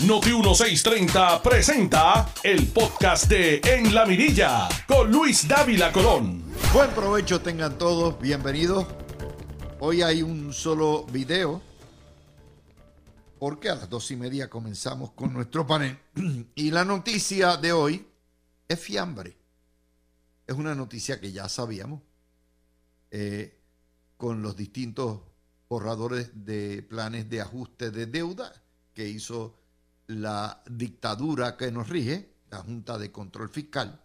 Noti 0.00 0.30
1630 0.30 1.40
presenta 1.40 2.34
el 2.42 2.66
podcast 2.66 3.28
de 3.28 3.60
En 3.64 3.94
la 3.94 4.04
Mirilla 4.04 4.68
con 4.88 5.10
Luis 5.10 5.46
Dávila 5.46 5.92
Colón. 5.92 6.42
Buen 6.72 6.90
provecho 6.90 7.40
tengan 7.40 7.78
todos, 7.78 8.20
bienvenidos. 8.20 8.86
Hoy 9.78 10.02
hay 10.02 10.20
un 10.20 10.52
solo 10.52 11.04
video 11.04 11.62
porque 13.38 13.70
a 13.70 13.76
las 13.76 13.88
dos 13.88 14.10
y 14.10 14.16
media 14.16 14.50
comenzamos 14.50 15.12
con 15.12 15.32
nuestro 15.32 15.64
panel. 15.64 15.96
Y 16.56 16.72
la 16.72 16.84
noticia 16.84 17.56
de 17.56 17.72
hoy 17.72 18.04
es 18.66 18.80
fiambre. 18.80 19.38
Es 20.44 20.56
una 20.56 20.74
noticia 20.74 21.20
que 21.20 21.30
ya 21.30 21.48
sabíamos 21.48 22.02
eh, 23.12 23.60
con 24.16 24.42
los 24.42 24.56
distintos 24.56 25.20
borradores 25.68 26.30
de 26.34 26.82
planes 26.82 27.30
de 27.30 27.40
ajuste 27.40 27.92
de 27.92 28.06
deuda 28.06 28.52
que 28.92 29.08
hizo 29.08 29.63
la 30.06 30.62
dictadura 30.66 31.56
que 31.56 31.70
nos 31.70 31.88
rige, 31.88 32.34
la 32.50 32.58
Junta 32.58 32.98
de 32.98 33.10
Control 33.10 33.48
Fiscal, 33.48 34.00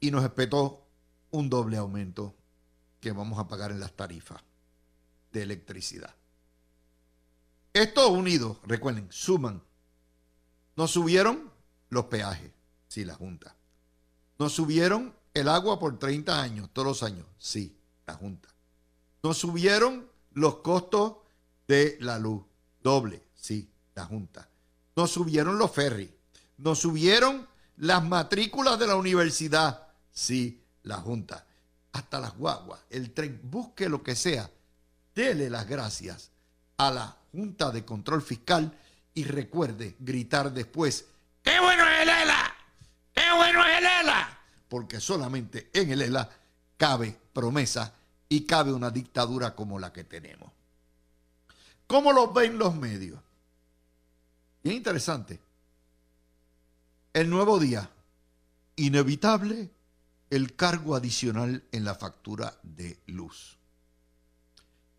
y 0.00 0.10
nos 0.10 0.24
espetó 0.24 0.86
un 1.30 1.50
doble 1.50 1.76
aumento 1.76 2.34
que 3.00 3.12
vamos 3.12 3.38
a 3.38 3.48
pagar 3.48 3.70
en 3.70 3.80
las 3.80 3.92
tarifas 3.92 4.42
de 5.32 5.42
electricidad. 5.42 6.14
Esto 7.72 8.08
unido, 8.08 8.58
recuerden, 8.64 9.06
suman. 9.10 9.62
Nos 10.76 10.92
subieron 10.92 11.50
los 11.90 12.06
peajes, 12.06 12.50
sí, 12.88 13.04
la 13.04 13.14
Junta. 13.14 13.54
Nos 14.38 14.52
subieron 14.52 15.14
el 15.34 15.48
agua 15.48 15.78
por 15.78 15.98
30 15.98 16.40
años, 16.40 16.70
todos 16.72 16.88
los 16.88 17.02
años, 17.02 17.26
sí, 17.38 17.78
la 18.06 18.14
Junta. 18.14 18.48
Nos 19.22 19.38
subieron 19.38 20.08
los 20.32 20.56
costos 20.56 21.16
de 21.68 21.98
la 22.00 22.18
luz, 22.18 22.44
doble, 22.82 23.22
sí, 23.34 23.70
la 23.94 24.04
Junta. 24.04 24.48
Nos 24.96 25.10
subieron 25.10 25.58
los 25.58 25.70
ferries. 25.70 26.10
Nos 26.56 26.78
subieron 26.78 27.46
las 27.76 28.02
matrículas 28.02 28.78
de 28.78 28.86
la 28.86 28.96
universidad. 28.96 29.88
Sí, 30.10 30.62
la 30.84 30.96
Junta. 30.96 31.44
Hasta 31.92 32.18
las 32.18 32.36
guaguas, 32.36 32.80
el 32.90 33.12
tren, 33.12 33.40
busque 33.44 33.88
lo 33.88 34.02
que 34.02 34.16
sea. 34.16 34.50
Dele 35.14 35.48
las 35.48 35.66
gracias 35.68 36.30
a 36.78 36.90
la 36.90 37.16
Junta 37.32 37.70
de 37.70 37.84
Control 37.84 38.22
Fiscal 38.22 38.72
y 39.14 39.24
recuerde 39.24 39.96
gritar 39.98 40.52
después, 40.52 41.06
¡qué 41.42 41.58
bueno 41.60 41.86
es 41.88 42.02
el 42.02 42.08
ELA! 42.08 42.54
¡Qué 43.14 43.22
bueno 43.34 43.66
es 43.66 43.78
el 43.78 43.84
ELA! 43.84 44.38
Porque 44.68 45.00
solamente 45.00 45.70
en 45.72 45.90
el 45.90 46.02
ELA 46.02 46.28
cabe 46.76 47.18
promesa 47.32 47.94
y 48.28 48.42
cabe 48.44 48.72
una 48.72 48.90
dictadura 48.90 49.54
como 49.54 49.78
la 49.78 49.92
que 49.92 50.04
tenemos. 50.04 50.50
¿Cómo 51.86 52.12
lo 52.12 52.32
ven 52.32 52.58
los 52.58 52.74
medios? 52.74 53.20
Bien 54.62 54.76
interesante. 54.76 55.40
El 57.12 57.30
nuevo 57.30 57.58
día. 57.58 57.90
Inevitable 58.76 59.70
el 60.28 60.54
cargo 60.56 60.94
adicional 60.94 61.64
en 61.72 61.84
la 61.84 61.94
factura 61.94 62.58
de 62.62 63.00
luz. 63.06 63.58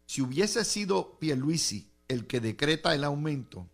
Si 0.05 0.21
hubiese 0.21 0.63
sido 0.63 1.19
Pierluisi 1.19 1.91
el 2.07 2.25
que 2.25 2.39
decreta 2.39 2.95
el 2.95 3.03
aumento, 3.03 3.67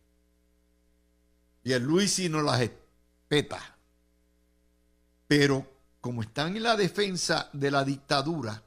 Pierluisi 1.61 2.27
no 2.27 2.41
las 2.41 2.61
espeta. 2.61 3.77
Pero 5.27 5.71
como 6.01 6.21
están 6.21 6.57
en 6.57 6.63
la 6.63 6.75
defensa 6.75 7.49
de 7.53 7.71
la 7.71 7.85
dictadura, 7.85 8.61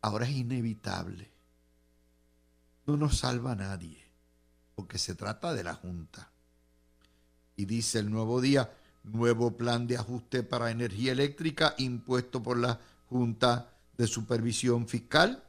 ahora 0.00 0.26
es 0.26 0.32
inevitable. 0.32 1.30
No 2.86 2.96
nos 2.96 3.18
salva 3.18 3.54
nadie 3.54 4.01
porque 4.74 4.98
se 4.98 5.14
trata 5.14 5.52
de 5.54 5.64
la 5.64 5.74
Junta. 5.74 6.30
Y 7.56 7.64
dice 7.64 7.98
el 7.98 8.10
nuevo 8.10 8.40
día, 8.40 8.72
nuevo 9.04 9.56
plan 9.56 9.86
de 9.86 9.96
ajuste 9.96 10.42
para 10.42 10.70
energía 10.70 11.12
eléctrica 11.12 11.74
impuesto 11.78 12.42
por 12.42 12.58
la 12.58 12.80
Junta 13.08 13.72
de 13.96 14.06
Supervisión 14.06 14.88
Fiscal, 14.88 15.44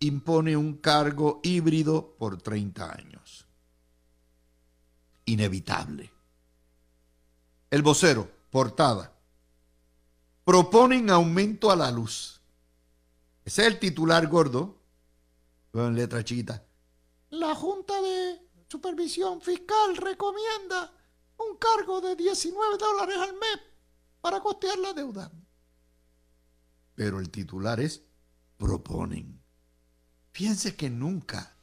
impone 0.00 0.56
un 0.56 0.74
cargo 0.74 1.40
híbrido 1.42 2.14
por 2.18 2.40
30 2.40 2.92
años. 2.92 3.46
Inevitable. 5.24 6.12
El 7.70 7.82
vocero, 7.82 8.30
portada. 8.50 9.12
Proponen 10.44 11.10
aumento 11.10 11.70
a 11.70 11.76
la 11.76 11.90
luz. 11.90 12.40
Ese 13.44 13.62
es 13.62 13.68
el 13.68 13.78
titular 13.78 14.26
gordo, 14.28 14.78
en 15.72 15.94
letra 15.94 16.22
chiquita. 16.22 16.64
La 17.30 17.54
Junta 17.54 18.00
de 18.00 18.43
Supervisión 18.68 19.40
Fiscal 19.40 19.96
recomienda 19.96 20.92
un 21.38 21.56
cargo 21.56 22.00
de 22.00 22.16
19 22.16 22.78
dólares 22.78 23.16
al 23.16 23.32
mes 23.34 23.60
para 24.20 24.40
costear 24.40 24.78
la 24.78 24.92
deuda. 24.92 25.30
Pero 26.94 27.20
el 27.20 27.30
titular 27.30 27.80
es 27.80 28.02
proponen. 28.56 29.42
Fíjense 30.32 30.76
que 30.76 30.90
nunca 30.90 31.56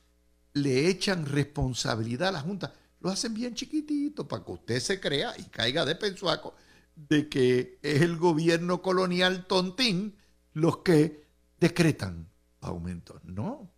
le 0.53 0.87
echan 0.87 1.25
responsabilidad 1.25 2.29
a 2.29 2.33
la 2.33 2.41
Junta. 2.41 2.73
Lo 2.99 3.09
hacen 3.09 3.33
bien 3.33 3.55
chiquitito 3.55 4.27
para 4.27 4.43
que 4.43 4.51
usted 4.51 4.79
se 4.79 4.99
crea 4.99 5.33
y 5.37 5.43
caiga 5.45 5.85
de 5.85 5.95
pensuaco 5.95 6.53
de 6.95 7.29
que 7.29 7.79
es 7.81 8.01
el 8.01 8.17
gobierno 8.17 8.81
colonial 8.81 9.47
tontín 9.47 10.17
los 10.53 10.77
que 10.77 11.25
decretan 11.59 12.29
aumentos. 12.59 13.23
No. 13.23 13.71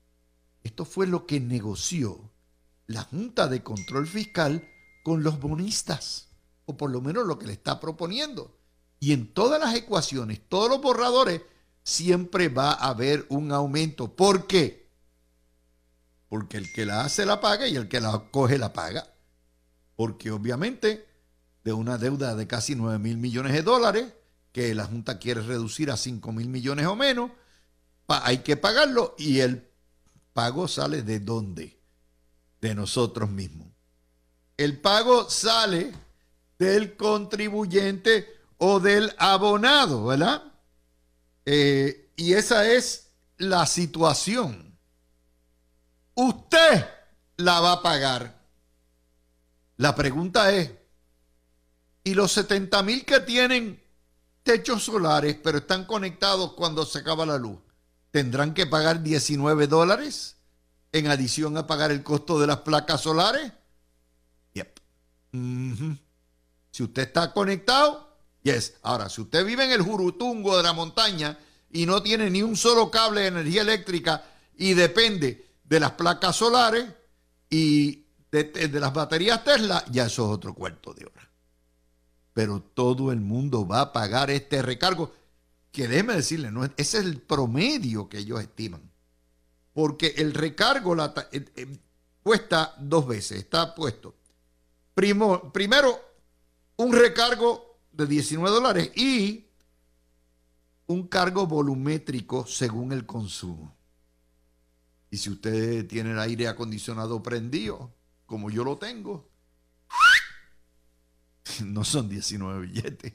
Esto 0.64 0.86
fue 0.86 1.08
lo 1.08 1.26
que 1.26 1.40
negoció 1.40 2.33
la 2.88 3.04
Junta 3.04 3.48
de 3.48 3.64
Control 3.64 4.08
Fiscal 4.08 4.68
con 5.04 5.24
los 5.24 5.40
bonistas, 5.40 6.30
o 6.66 6.78
por 6.78 6.92
lo 6.92 7.02
menos 7.02 7.26
lo 7.26 7.40
que 7.40 7.48
le 7.48 7.54
está 7.54 7.80
proponiendo. 7.80 8.58
Y 9.00 9.14
en 9.14 9.34
todas 9.34 9.60
las 9.60 9.76
ecuaciones, 9.76 10.42
todos 10.48 10.70
los 10.70 10.82
borradores, 10.82 11.42
siempre 11.84 12.50
va 12.50 12.72
a 12.72 12.90
haber 12.90 13.26
un 13.30 13.52
aumento. 13.52 14.16
¿Por 14.16 14.48
qué? 14.48 14.90
Porque 16.30 16.58
el 16.58 16.72
que 16.72 16.86
la 16.86 17.02
hace 17.02 17.26
la 17.26 17.42
paga 17.42 17.68
y 17.68 17.76
el 17.76 17.90
que 17.90 18.00
la 18.00 18.30
coge 18.32 18.58
la 18.58 18.74
paga. 18.74 19.14
Porque 19.96 20.32
obviamente 20.32 21.06
de 21.64 21.74
una 21.74 21.98
deuda 21.98 22.36
de 22.36 22.48
casi 22.48 22.76
9 22.76 23.00
mil 23.00 23.18
millones 23.18 23.54
de 23.54 23.62
dólares, 23.62 24.14
que 24.52 24.74
la 24.76 24.86
Junta 24.86 25.20
quiere 25.20 25.42
reducir 25.42 25.92
a 25.92 25.98
5 25.98 26.32
mil 26.32 26.50
millones 26.50 26.86
o 26.86 26.96
menos, 26.96 27.32
hay 28.08 28.40
que 28.40 28.58
pagarlo 28.58 29.16
y 29.18 29.40
el 29.40 29.70
pago 30.34 30.68
sale 30.68 31.02
de 31.04 31.20
dónde? 31.20 31.83
De 32.64 32.74
nosotros 32.74 33.30
mismos. 33.30 33.68
El 34.56 34.80
pago 34.80 35.30
sale 35.30 35.94
del 36.58 36.96
contribuyente 36.96 38.40
o 38.58 38.80
del 38.80 39.14
abonado, 39.18 40.06
¿verdad? 40.06 40.42
Eh, 41.46 42.14
y 42.16 42.34
esa 42.34 42.66
es 42.66 43.10
la 43.36 43.66
situación. 43.66 44.80
Usted 46.16 46.88
la 47.36 47.60
va 47.60 47.74
a 47.74 47.82
pagar. 47.82 48.42
La 49.76 49.94
pregunta 49.94 50.54
es, 50.54 50.72
¿y 52.06 52.14
los 52.14 52.32
70 52.32 52.82
mil 52.84 53.04
que 53.04 53.20
tienen 53.20 53.84
techos 54.42 54.84
solares 54.84 55.38
pero 55.44 55.58
están 55.58 55.84
conectados 55.84 56.54
cuando 56.54 56.86
se 56.86 57.00
acaba 57.00 57.26
la 57.26 57.38
luz? 57.38 57.60
¿Tendrán 58.12 58.54
que 58.54 58.66
pagar 58.68 59.04
19 59.04 59.68
dólares? 59.68 60.38
En 60.94 61.08
adición 61.08 61.58
a 61.58 61.68
pagar 61.68 61.92
el 61.92 62.04
costo 62.04 62.40
de 62.40 62.48
las 62.48 62.60
placas 62.60 63.02
solares? 63.02 63.52
Yep. 64.54 64.80
Si 66.72 66.84
usted 66.84 67.02
está 67.02 67.34
conectado, 67.34 68.16
yes. 68.44 68.76
Ahora, 68.84 69.10
si 69.10 69.22
usted 69.22 69.46
vive 69.46 69.66
en 69.66 69.72
el 69.72 69.82
Jurutungo 69.82 70.56
de 70.56 70.64
la 70.64 70.74
montaña 70.74 71.38
y 71.72 71.88
no 71.88 72.02
tiene 72.02 72.30
ni 72.30 72.44
un 72.44 72.56
solo 72.56 72.92
cable 72.92 73.22
de 73.22 73.28
energía 73.28 73.64
eléctrica 73.64 74.24
y 74.56 74.76
depende 74.76 75.50
de 75.64 75.80
las 75.80 75.92
placas 75.94 76.36
solares 76.36 76.86
y 77.50 78.06
de, 78.32 78.70
las 78.80 78.94
baterías 78.94 79.44
Tesla, 79.44 79.84
ya 79.92 80.06
eso 80.06 80.26
es 80.26 80.32
otro 80.32 80.54
cuarto 80.54 80.94
de 80.94 81.06
hora. 81.06 81.30
Pero 82.34 82.62
todo 82.62 83.12
el 83.12 83.20
mundo 83.20 83.68
va 83.68 83.82
a 83.82 83.94
pagar 83.94 84.30
este 84.30 84.62
recargo, 84.62 85.12
que 85.72 85.88
déjeme 85.88 86.14
decirle, 86.14 86.52
no, 86.52 86.64
ese 86.66 86.74
es 86.78 86.94
el 86.94 87.20
promedio 87.20 88.10
que 88.10 88.20
ellos 88.20 88.40
estiman 88.42 88.93
porque 89.74 90.14
el 90.18 90.34
recargo 90.34 90.96
eh, 90.96 91.46
eh, 91.56 91.80
cuesta 92.22 92.76
dos 92.80 93.08
veces, 93.08 93.40
está 93.40 93.74
puesto. 93.74 94.16
primero, 94.94 96.00
un 96.78 96.94
recargo 96.94 97.80
de 97.92 98.08
19 98.08 98.56
dólares 98.56 98.92
y 98.96 99.48
un 100.88 101.08
cargo 101.08 101.48
volumétrico 101.48 102.46
según 102.46 102.92
el 102.92 103.06
consumo. 103.06 103.76
Y 105.10 105.18
si 105.18 105.30
usted 105.30 105.88
tiene 105.88 106.12
el 106.12 106.20
aire 106.20 106.48
acondicionado 106.48 107.22
prendido, 107.22 107.94
como 108.26 108.50
yo 108.50 108.64
lo 108.64 108.78
tengo, 108.78 109.30
no 111.66 111.84
son 111.84 112.10
19 112.10 112.68
billetes, 112.68 113.14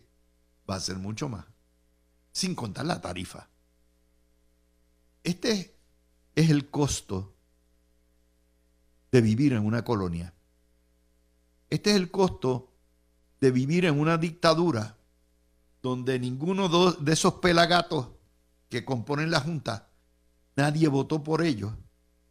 va 0.68 0.76
a 0.76 0.80
ser 0.80 0.96
mucho 0.96 1.28
más, 1.28 1.44
sin 2.32 2.54
contar 2.54 2.86
la 2.86 3.00
tarifa. 3.00 3.48
Este 5.24 5.50
es 5.50 5.70
el 6.50 6.70
costo 6.70 7.34
de 9.10 9.20
vivir 9.20 9.52
en 9.52 9.64
una 9.64 9.84
colonia 9.84 10.34
Este 11.70 11.90
es 11.90 11.96
el 11.96 12.10
costo 12.10 12.72
de 13.40 13.50
vivir 13.50 13.84
en 13.84 13.98
una 13.98 14.18
dictadura 14.18 14.98
donde 15.82 16.18
ninguno 16.18 16.92
de 16.92 17.12
esos 17.12 17.34
pelagatos 17.34 18.08
que 18.68 18.84
componen 18.84 19.30
la 19.30 19.40
Junta, 19.40 19.88
nadie 20.56 20.88
votó 20.88 21.22
por 21.22 21.42
ellos. 21.42 21.72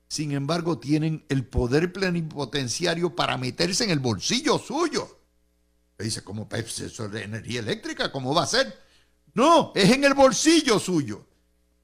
Sin 0.08 0.32
embargo, 0.32 0.80
tienen 0.80 1.26
el 1.30 1.46
poder 1.46 1.92
plenipotenciario 1.92 3.16
para 3.16 3.38
meterse 3.38 3.84
en 3.84 3.90
el 3.90 4.00
bolsillo 4.00 4.58
suyo. 4.60 5.20
Le 5.98 6.06
dice, 6.06 6.24
¿cómo 6.24 6.48
eso 6.52 6.86
es 6.86 7.16
energía 7.16 7.60
eléctrica? 7.60 8.12
¿Cómo 8.12 8.34
va 8.34 8.44
a 8.44 8.48
ser? 8.48 8.74
No, 9.34 9.72
es 9.76 9.92
en 9.92 10.04
el 10.04 10.14
bolsillo 10.14 10.80
suyo. 10.80 11.27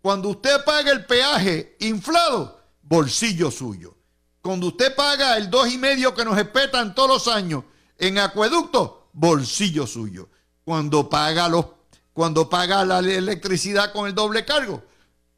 Cuando 0.04 0.28
usted 0.28 0.66
paga 0.66 0.92
el 0.92 1.06
peaje 1.06 1.78
inflado, 1.80 2.60
bolsillo 2.82 3.50
suyo. 3.50 3.96
Cuando 4.42 4.68
usted 4.68 4.94
paga 4.94 5.38
el 5.38 5.50
dos 5.50 5.72
y 5.72 5.78
medio 5.78 6.14
que 6.14 6.26
nos 6.26 6.38
espetan 6.38 6.94
todos 6.94 7.10
los 7.10 7.34
años 7.34 7.64
en 7.98 8.18
acueducto, 8.18 9.08
bolsillo 9.14 9.88
suyo. 9.88 10.28
Cuando 10.66 11.08
paga 11.08 11.48
los, 11.48 11.68
cuando 12.12 12.50
paga 12.50 12.84
la 12.84 13.00
electricidad 13.00 13.94
con 13.94 14.06
el 14.06 14.14
doble 14.14 14.44
cargo, 14.44 14.84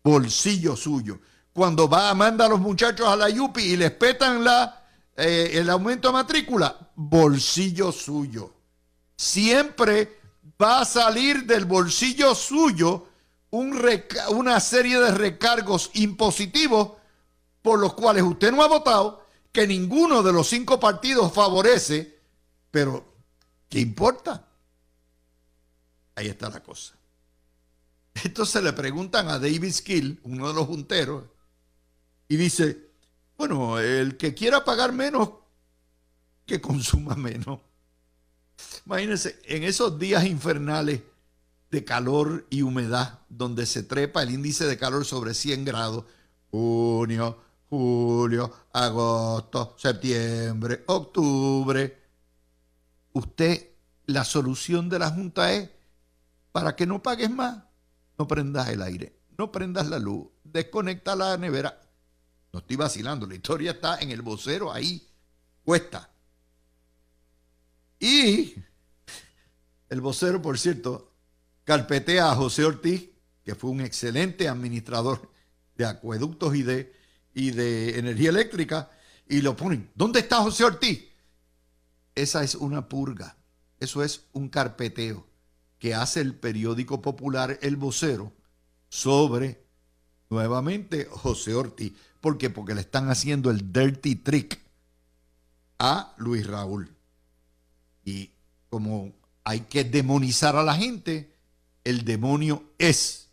bolsillo 0.04 0.76
suyo. 0.76 1.20
Cuando 1.54 1.88
va, 1.88 2.12
manda 2.16 2.48
a 2.48 2.50
los 2.50 2.60
muchachos 2.60 3.08
a 3.08 3.16
la 3.16 3.30
YUPI 3.30 3.62
y 3.62 3.78
les 3.78 3.92
petan 3.92 4.44
la, 4.44 4.84
eh, 5.16 5.52
el 5.54 5.70
aumento 5.70 6.08
de 6.08 6.14
matrícula, 6.14 6.76
bolsillo 6.96 7.92
suyo. 7.92 8.52
Siempre 9.16 10.22
va 10.60 10.80
a 10.80 10.86
salir 10.86 11.46
del 11.46 11.66
bolsillo 11.66 12.34
suyo 12.34 13.10
una 13.56 14.60
serie 14.60 15.00
de 15.00 15.12
recargos 15.12 15.92
impositivos 15.94 16.94
por 17.62 17.80
los 17.80 17.94
cuales 17.94 18.24
usted 18.24 18.52
no 18.52 18.64
ha 18.64 18.68
votado, 18.68 19.26
que 19.52 19.66
ninguno 19.66 20.22
de 20.22 20.34
los 20.34 20.48
cinco 20.48 20.80
partidos 20.80 21.34
favorece, 21.34 22.20
pero 22.70 23.14
¿qué 23.70 23.80
importa? 23.80 24.48
Ahí 26.16 26.28
está 26.28 26.50
la 26.50 26.62
cosa. 26.62 26.94
Entonces 28.24 28.62
le 28.64 28.74
preguntan 28.74 29.28
a 29.30 29.40
David 29.40 29.72
Skill, 29.72 30.20
uno 30.24 30.48
de 30.48 30.54
los 30.54 30.68
junteros, 30.68 31.24
y 32.28 32.38
dice, 32.38 32.90
bueno, 33.38 33.80
el 33.80 34.18
que 34.18 34.34
quiera 34.34 34.64
pagar 34.64 34.92
menos, 34.92 35.30
que 36.46 36.62
consuma 36.62 37.16
menos. 37.16 37.60
Imagínense, 38.86 39.40
en 39.46 39.64
esos 39.64 39.98
días 39.98 40.26
infernales 40.26 41.02
de 41.72 41.84
calor 41.84 42.46
y 42.50 42.62
humedad, 42.62 43.20
donde 43.30 43.66
se 43.66 43.84
trepa 43.84 44.24
el 44.24 44.32
índice 44.32 44.66
de 44.66 44.78
calor 44.78 45.06
sobre 45.06 45.34
100 45.34 45.66
grados, 45.66 46.06
junio, 46.52 47.42
julio, 47.70 48.54
agosto, 48.72 49.76
septiembre, 49.78 50.84
octubre. 50.88 52.02
Usted, 53.14 53.72
la 54.06 54.24
solución 54.24 54.90
de 54.90 55.00
la 55.00 55.10
Junta 55.10 55.52
es, 55.54 55.70
para 56.52 56.76
que 56.76 56.86
no 56.86 57.02
pagues 57.02 57.30
más, 57.30 57.64
no 58.18 58.28
prendas 58.28 58.70
el 58.70 58.82
aire, 58.82 59.20
no 59.38 59.52
prendas 59.52 59.88
la 59.88 60.00
luz, 60.00 60.28
desconecta 60.44 61.16
la 61.16 61.38
nevera. 61.38 61.82
No 62.54 62.60
estoy 62.60 62.78
vacilando, 62.78 63.28
la 63.28 63.36
historia 63.36 63.72
está 63.72 64.00
en 64.00 64.12
el 64.12 64.22
vocero 64.22 64.72
ahí, 64.72 65.06
cuesta. 65.64 66.10
Y 68.00 68.56
el 69.90 70.02
vocero, 70.02 70.42
por 70.42 70.58
cierto, 70.58 71.15
carpetea 71.66 72.32
a 72.32 72.36
José 72.36 72.64
Ortiz, 72.64 73.10
que 73.44 73.56
fue 73.56 73.70
un 73.70 73.82
excelente 73.82 74.48
administrador 74.48 75.30
de 75.76 75.86
acueductos 75.86 76.56
y 76.56 76.64
de 76.64 76.96
y 77.36 77.52
de 77.52 78.00
energía 78.00 78.30
eléctrica 78.30 78.90
y 79.28 79.42
lo 79.42 79.56
ponen. 79.56 79.92
¿Dónde 79.94 80.22
está 80.22 80.38
José 80.38 80.64
Ortiz? 80.64 81.04
Esa 82.16 82.44
es 82.44 82.56
una 82.56 82.88
purga. 82.88 83.38
Eso 83.80 84.02
es 84.02 84.26
un 84.32 84.48
carpeteo 84.48 85.28
que 85.78 85.94
hace 85.94 86.22
el 86.22 86.34
periódico 86.34 87.02
popular 87.02 87.60
El 87.62 87.76
Vocero 87.76 88.34
sobre 88.88 89.66
nuevamente 90.30 91.06
José 91.12 91.54
Ortiz. 91.54 91.94
¿Por 92.22 92.38
qué? 92.38 92.50
Porque 92.50 92.74
le 92.74 92.82
están 92.82 93.10
haciendo 93.10 93.52
el 93.52 93.72
dirty 93.74 94.16
trick 94.16 94.60
a 95.78 96.16
Luis 96.18 96.48
Raúl. 96.48 96.96
Y 98.06 98.32
como 98.70 99.14
hay 99.44 99.62
que 99.62 99.84
demonizar 99.84 100.56
a 100.56 100.64
la 100.64 100.76
gente, 100.76 101.35
el 101.86 102.04
demonio 102.04 102.74
es 102.78 103.30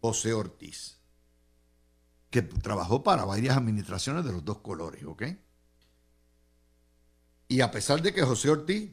José 0.00 0.34
Ortiz 0.34 0.98
que 2.32 2.40
trabajó 2.40 3.02
para 3.02 3.26
varias 3.26 3.58
administraciones 3.58 4.24
de 4.24 4.32
los 4.32 4.42
dos 4.42 4.58
colores, 4.58 5.04
¿ok? 5.04 5.22
Y 7.46 7.60
a 7.60 7.70
pesar 7.70 8.00
de 8.00 8.14
que 8.14 8.22
José 8.22 8.48
Ortiz 8.48 8.90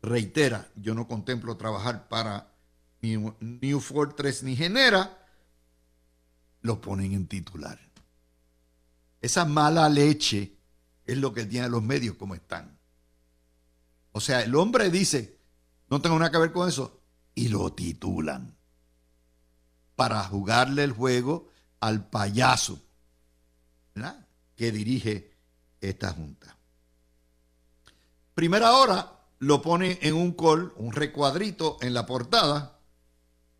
reitera, 0.00 0.70
yo 0.76 0.94
no 0.94 1.08
contemplo 1.08 1.56
trabajar 1.56 2.08
para 2.08 2.54
New 3.02 3.80
Fortress 3.80 4.44
ni 4.44 4.54
Genera, 4.54 5.26
lo 6.60 6.80
ponen 6.80 7.12
en 7.12 7.26
titular. 7.26 7.80
Esa 9.20 9.44
mala 9.44 9.88
leche 9.88 10.56
es 11.04 11.18
lo 11.18 11.32
que 11.34 11.44
tiene 11.44 11.68
los 11.68 11.82
medios 11.82 12.14
como 12.14 12.36
están. 12.36 12.78
O 14.12 14.20
sea, 14.20 14.42
el 14.42 14.54
hombre 14.54 14.90
dice, 14.90 15.40
no 15.90 16.00
tengo 16.00 16.16
nada 16.20 16.30
que 16.30 16.38
ver 16.38 16.52
con 16.52 16.68
eso, 16.68 16.97
y 17.38 17.46
lo 17.46 17.72
titulan 17.72 18.56
para 19.94 20.24
jugarle 20.24 20.82
el 20.82 20.90
juego 20.90 21.48
al 21.78 22.08
payaso 22.10 22.80
que 24.56 24.72
dirige 24.72 25.30
esta 25.80 26.12
junta. 26.12 26.56
Primera 28.34 28.72
hora 28.72 29.20
lo 29.38 29.62
pone 29.62 30.00
en 30.02 30.14
un 30.14 30.32
col, 30.32 30.74
un 30.78 30.90
recuadrito 30.90 31.76
en 31.80 31.94
la 31.94 32.06
portada, 32.06 32.80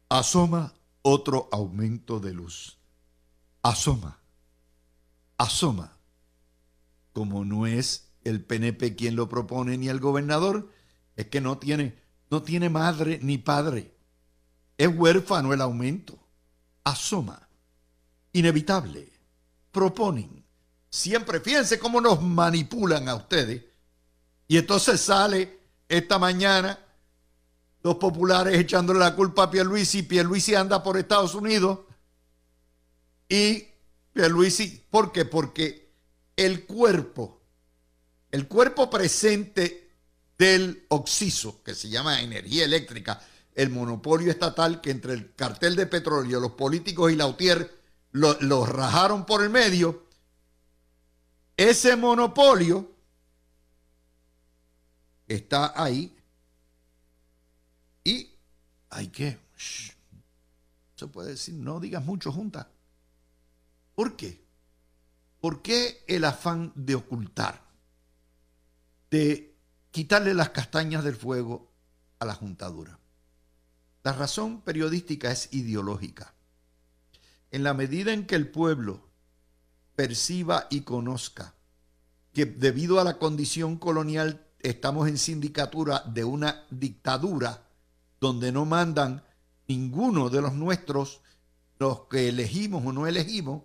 asoma 0.08 0.74
otro 1.02 1.48
aumento 1.52 2.18
de 2.18 2.32
luz. 2.32 2.78
Asoma, 3.62 4.18
asoma. 5.36 5.98
Como 7.12 7.44
no 7.44 7.68
es 7.68 8.10
el 8.24 8.44
PNP 8.44 8.96
quien 8.96 9.14
lo 9.14 9.28
propone 9.28 9.78
ni 9.78 9.88
el 9.88 10.00
gobernador, 10.00 10.72
es 11.14 11.26
que 11.28 11.40
no 11.40 11.58
tiene, 11.58 12.07
no 12.30 12.42
tiene 12.42 12.68
madre 12.68 13.18
ni 13.22 13.38
padre. 13.38 13.94
Es 14.76 14.88
huérfano 14.88 15.52
el 15.52 15.60
aumento. 15.60 16.18
Asoma 16.84 17.48
inevitable. 18.32 19.10
Proponen. 19.70 20.44
Siempre, 20.90 21.40
fíjense 21.40 21.78
cómo 21.78 22.00
nos 22.00 22.22
manipulan 22.22 23.08
a 23.08 23.14
ustedes. 23.14 23.64
Y 24.46 24.56
entonces 24.56 25.00
sale 25.00 25.58
esta 25.88 26.18
mañana 26.18 26.78
los 27.82 27.96
populares 27.96 28.58
echándole 28.58 28.98
la 28.98 29.14
culpa 29.14 29.44
a 29.44 29.50
Pierluisi. 29.50 30.02
Pierluisi 30.02 30.54
anda 30.54 30.82
por 30.82 30.96
Estados 30.96 31.34
Unidos. 31.34 31.80
Y 33.28 33.66
Pierluisi, 34.12 34.86
¿por 34.90 35.12
qué? 35.12 35.24
Porque 35.24 35.92
el 36.36 36.64
cuerpo, 36.64 37.42
el 38.30 38.48
cuerpo 38.48 38.88
presente 38.88 39.87
del 40.38 40.86
Oxiso, 40.88 41.62
que 41.64 41.74
se 41.74 41.88
llama 41.88 42.22
energía 42.22 42.64
eléctrica, 42.64 43.20
el 43.54 43.70
monopolio 43.70 44.30
estatal 44.30 44.80
que 44.80 44.92
entre 44.92 45.12
el 45.14 45.34
cartel 45.34 45.74
de 45.74 45.86
petróleo, 45.86 46.38
los 46.38 46.52
políticos 46.52 47.10
y 47.10 47.16
la 47.16 47.26
UTIER 47.26 47.76
lo, 48.12 48.64
rajaron 48.64 49.26
por 49.26 49.42
el 49.42 49.50
medio, 49.50 50.06
ese 51.56 51.96
monopolio 51.96 52.92
está 55.26 55.72
ahí 55.74 56.16
y 58.04 58.30
hay 58.90 59.08
que, 59.08 59.38
se 60.94 61.06
puede 61.08 61.30
decir, 61.30 61.54
no 61.54 61.80
digas 61.80 62.04
mucho 62.04 62.30
junta. 62.30 62.70
¿Por 63.96 64.16
qué? 64.16 64.40
¿Por 65.40 65.62
qué 65.62 66.04
el 66.06 66.24
afán 66.24 66.72
de 66.76 66.94
ocultar, 66.94 67.60
de 69.10 69.47
quitarle 69.98 70.32
las 70.32 70.50
castañas 70.50 71.02
del 71.02 71.16
fuego 71.16 71.72
a 72.20 72.24
la 72.24 72.32
juntadura? 72.32 73.00
La 74.04 74.12
razón 74.12 74.60
periodística 74.60 75.32
es 75.32 75.52
ideológica 75.52 76.34
en 77.50 77.64
la 77.64 77.74
medida 77.74 78.12
en 78.12 78.24
que 78.24 78.36
el 78.36 78.48
pueblo 78.48 79.08
perciba 79.96 80.68
y 80.70 80.82
conozca 80.82 81.56
que 82.32 82.46
debido 82.46 83.00
a 83.00 83.04
la 83.04 83.18
condición 83.18 83.76
colonial 83.76 84.46
estamos 84.60 85.08
en 85.08 85.18
sindicatura 85.18 86.04
de 86.06 86.22
una 86.22 86.64
dictadura 86.70 87.66
donde 88.20 88.52
no 88.52 88.66
mandan 88.66 89.24
ninguno 89.66 90.30
de 90.30 90.42
los 90.42 90.52
nuestros, 90.52 91.22
los 91.80 92.02
que 92.02 92.28
elegimos 92.28 92.86
o 92.86 92.92
no 92.92 93.08
elegimos, 93.08 93.64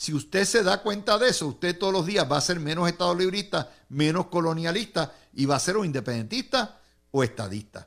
si 0.00 0.14
usted 0.14 0.46
se 0.46 0.62
da 0.62 0.82
cuenta 0.82 1.18
de 1.18 1.28
eso, 1.28 1.46
usted 1.46 1.78
todos 1.78 1.92
los 1.92 2.06
días 2.06 2.26
va 2.26 2.38
a 2.38 2.40
ser 2.40 2.58
menos 2.58 2.88
estado 2.88 3.14
librista, 3.14 3.70
menos 3.90 4.28
colonialista 4.28 5.14
y 5.34 5.44
va 5.44 5.56
a 5.56 5.60
ser 5.60 5.76
o 5.76 5.84
independentista 5.84 6.80
o 7.10 7.22
estadista. 7.22 7.86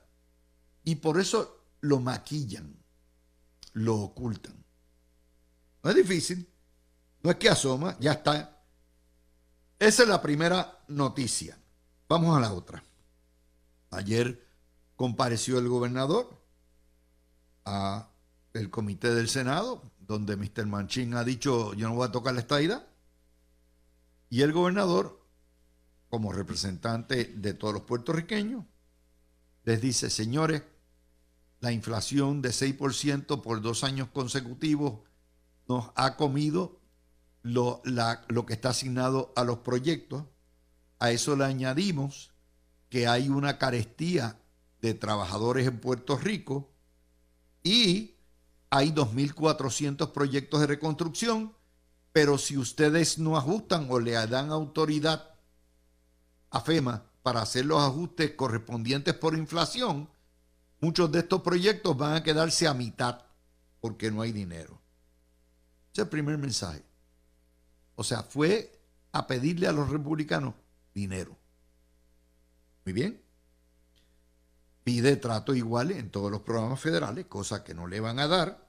Y 0.84 0.98
por 0.98 1.20
eso 1.20 1.66
lo 1.82 2.00
maquillan, 2.00 2.78
lo 3.74 3.96
ocultan. 3.96 4.54
No 5.82 5.90
es 5.90 5.96
difícil. 5.96 6.48
No 7.24 7.32
es 7.32 7.38
que 7.38 7.50
asoma, 7.50 7.98
ya 8.00 8.12
está. 8.12 8.62
Esa 9.80 10.04
es 10.04 10.08
la 10.08 10.22
primera 10.22 10.84
noticia. 10.90 11.58
Vamos 12.08 12.38
a 12.38 12.40
la 12.40 12.54
otra. 12.54 12.84
Ayer 13.90 14.40
compareció 14.96 15.58
el 15.58 15.68
gobernador 15.68 16.40
a 17.66 18.08
el 18.54 18.70
comité 18.70 19.16
del 19.16 19.30
Senado, 19.30 19.92
donde 20.08 20.36
Mr. 20.36 20.66
Manchin 20.66 21.16
ha 21.16 21.24
dicho 21.24 21.74
yo 21.74 21.88
no 21.90 21.96
voy 21.96 22.08
a 22.08 22.12
tocar 22.12 22.34
la 22.34 22.42
estadidad. 22.42 22.88
Y 24.30 24.42
el 24.42 24.52
gobernador, 24.52 25.26
como 26.10 26.32
representante 26.32 27.26
de 27.26 27.54
todos 27.54 27.74
los 27.74 27.84
puertorriqueños, 27.84 28.66
les 29.64 29.82
dice, 29.82 30.10
señores, 30.10 30.64
la 31.60 31.72
inflación 31.72 32.42
de 32.42 32.50
6% 32.50 33.42
por 33.42 33.62
dos 33.62 33.84
años 33.84 34.10
consecutivos 34.10 35.00
nos 35.68 35.92
ha 35.96 36.18
comido 36.18 36.82
lo, 37.42 37.82
lo 38.28 38.46
que 38.46 38.54
está 38.54 38.70
asignado 38.70 39.32
a 39.36 39.44
los 39.44 39.60
proyectos. 39.60 40.26
A 41.00 41.12
eso 41.12 41.36
le 41.36 41.46
añadimos 41.46 42.32
que 42.90 43.08
hay 43.08 43.30
una 43.30 43.58
carestía 43.58 44.40
de 44.82 44.94
trabajadores 44.94 45.68
en 45.68 45.80
Puerto 45.80 46.18
Rico 46.18 46.74
y 47.64 48.13
hay 48.76 48.92
2.400 48.92 50.12
proyectos 50.14 50.60
de 50.60 50.66
reconstrucción, 50.66 51.54
pero 52.12 52.40
si 52.40 52.58
ustedes 52.58 53.20
no 53.20 53.38
ajustan 53.38 53.86
o 53.92 54.00
le 54.00 54.14
dan 54.14 54.50
autoridad 54.50 55.36
a 56.50 56.60
FEMA 56.60 57.06
para 57.22 57.44
hacer 57.44 57.66
los 57.66 57.80
ajustes 57.80 58.32
correspondientes 58.32 59.14
por 59.14 59.38
inflación, 59.38 60.10
muchos 60.80 61.12
de 61.12 61.20
estos 61.20 61.44
proyectos 61.44 61.96
van 61.96 62.16
a 62.16 62.24
quedarse 62.24 62.68
a 62.68 62.74
mitad 62.74 63.22
porque 63.80 64.10
no 64.10 64.24
hay 64.24 64.32
dinero. 64.32 64.82
Ese 65.92 66.02
es 66.02 66.06
el 66.06 66.10
primer 66.10 66.40
mensaje. 66.40 66.84
O 67.94 68.04
sea, 68.04 68.24
fue 68.24 68.82
a 69.12 69.28
pedirle 69.28 69.68
a 69.68 69.72
los 69.72 69.88
republicanos 69.92 70.56
dinero. 70.96 71.38
Muy 72.86 72.94
bien. 72.94 73.22
Pide 74.84 75.16
trato 75.18 75.54
igual 75.54 75.92
en 75.92 76.10
todos 76.10 76.32
los 76.32 76.42
programas 76.42 76.80
federales, 76.80 77.28
cosa 77.28 77.64
que 77.64 77.76
no 77.76 77.86
le 77.86 78.00
van 78.00 78.18
a 78.18 78.28
dar. 78.28 78.63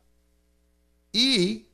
Y 1.14 1.68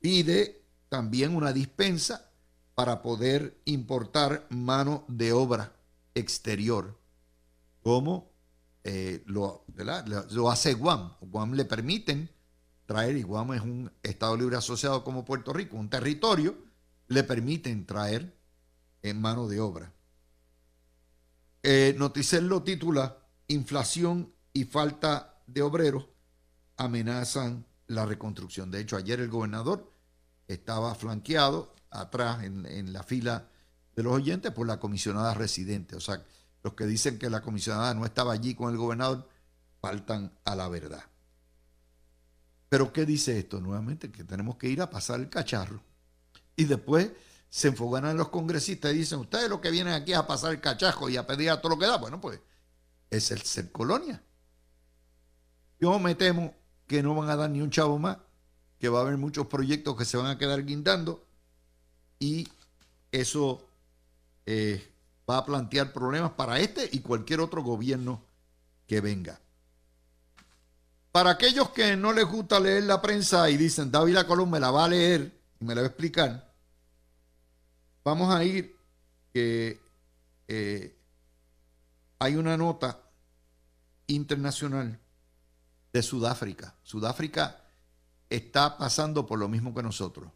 pide 0.00 0.64
también 0.88 1.36
una 1.36 1.52
dispensa 1.52 2.32
para 2.74 3.02
poder 3.02 3.60
importar 3.66 4.46
mano 4.48 5.04
de 5.08 5.34
obra 5.34 5.74
exterior, 6.14 6.98
como 7.82 8.32
eh, 8.84 9.22
lo, 9.26 9.66
lo, 10.30 10.50
hace 10.50 10.72
Guam. 10.72 11.12
Guam 11.20 11.52
le 11.52 11.66
permiten 11.66 12.30
traer, 12.86 13.18
y 13.18 13.22
Guam 13.24 13.52
es 13.52 13.60
un 13.60 13.92
Estado 14.02 14.38
libre 14.38 14.56
asociado 14.56 15.04
como 15.04 15.26
Puerto 15.26 15.52
Rico, 15.52 15.76
un 15.76 15.90
territorio, 15.90 16.56
le 17.08 17.24
permiten 17.24 17.84
traer 17.84 18.34
en 19.02 19.20
mano 19.20 19.48
de 19.48 19.60
obra. 19.60 19.92
Eh, 21.62 21.94
Noticel 21.98 22.46
lo 22.46 22.62
titula 22.62 23.18
Inflación 23.48 24.32
y 24.54 24.64
falta 24.64 25.42
de 25.46 25.60
obreros 25.60 26.06
amenazan 26.78 27.67
la 27.88 28.06
reconstrucción. 28.06 28.70
De 28.70 28.80
hecho, 28.80 28.96
ayer 28.96 29.20
el 29.20 29.28
gobernador 29.28 29.92
estaba 30.46 30.94
flanqueado 30.94 31.74
atrás 31.90 32.44
en, 32.44 32.64
en 32.66 32.92
la 32.92 33.02
fila 33.02 33.48
de 33.96 34.02
los 34.02 34.12
oyentes 34.12 34.52
por 34.52 34.66
la 34.66 34.78
comisionada 34.78 35.34
residente. 35.34 35.96
O 35.96 36.00
sea, 36.00 36.22
los 36.62 36.74
que 36.74 36.86
dicen 36.86 37.18
que 37.18 37.28
la 37.28 37.40
comisionada 37.40 37.92
no 37.94 38.04
estaba 38.04 38.32
allí 38.32 38.54
con 38.54 38.70
el 38.70 38.78
gobernador 38.78 39.28
faltan 39.80 40.32
a 40.44 40.54
la 40.54 40.68
verdad. 40.68 41.04
Pero 42.68 42.92
¿qué 42.92 43.06
dice 43.06 43.38
esto? 43.38 43.60
Nuevamente 43.60 44.10
que 44.10 44.24
tenemos 44.24 44.56
que 44.56 44.68
ir 44.68 44.82
a 44.82 44.90
pasar 44.90 45.20
el 45.20 45.30
cacharro. 45.30 45.82
Y 46.56 46.64
después 46.64 47.10
se 47.48 47.68
enfocan 47.68 48.04
a 48.04 48.12
los 48.12 48.28
congresistas 48.28 48.92
y 48.92 48.98
dicen, 48.98 49.20
ustedes 49.20 49.48
lo 49.48 49.60
que 49.60 49.70
vienen 49.70 49.94
aquí 49.94 50.12
a 50.12 50.26
pasar 50.26 50.52
el 50.52 50.60
cachajo 50.60 51.08
y 51.08 51.16
a 51.16 51.26
pedir 51.26 51.50
a 51.50 51.60
todo 51.60 51.70
lo 51.70 51.78
que 51.78 51.86
da. 51.86 51.96
Bueno, 51.96 52.20
pues 52.20 52.40
es 53.10 53.30
el 53.30 53.40
ser 53.42 53.72
colonia. 53.72 54.22
Yo 55.80 55.98
me 55.98 56.14
temo 56.14 56.54
que 56.88 57.02
no 57.02 57.14
van 57.14 57.28
a 57.28 57.36
dar 57.36 57.50
ni 57.50 57.60
un 57.60 57.70
chavo 57.70 57.98
más, 57.98 58.16
que 58.80 58.88
va 58.88 58.98
a 58.98 59.02
haber 59.02 59.18
muchos 59.18 59.46
proyectos 59.46 59.96
que 59.96 60.04
se 60.04 60.16
van 60.16 60.26
a 60.26 60.38
quedar 60.38 60.64
guindando 60.64 61.24
y 62.18 62.48
eso 63.12 63.64
eh, 64.46 64.90
va 65.28 65.38
a 65.38 65.44
plantear 65.44 65.92
problemas 65.92 66.32
para 66.32 66.58
este 66.58 66.88
y 66.90 67.00
cualquier 67.00 67.40
otro 67.40 67.62
gobierno 67.62 68.22
que 68.86 69.00
venga. 69.00 69.38
Para 71.12 71.30
aquellos 71.30 71.70
que 71.70 71.96
no 71.96 72.12
les 72.12 72.24
gusta 72.24 72.58
leer 72.58 72.84
la 72.84 73.02
prensa 73.02 73.50
y 73.50 73.56
dicen, 73.56 73.90
David 73.90 74.18
Colón 74.26 74.50
me 74.50 74.60
la 74.60 74.70
va 74.70 74.86
a 74.86 74.88
leer 74.88 75.32
y 75.60 75.64
me 75.64 75.74
la 75.74 75.82
va 75.82 75.86
a 75.86 75.90
explicar, 75.90 76.52
vamos 78.02 78.34
a 78.34 78.42
ir 78.44 78.74
que 79.32 79.78
eh, 80.46 80.96
hay 82.18 82.36
una 82.36 82.56
nota 82.56 82.98
internacional 84.06 84.98
Sudáfrica. 86.02 86.76
Sudáfrica 86.82 87.64
está 88.30 88.76
pasando 88.78 89.26
por 89.26 89.38
lo 89.38 89.48
mismo 89.48 89.74
que 89.74 89.82
nosotros. 89.82 90.30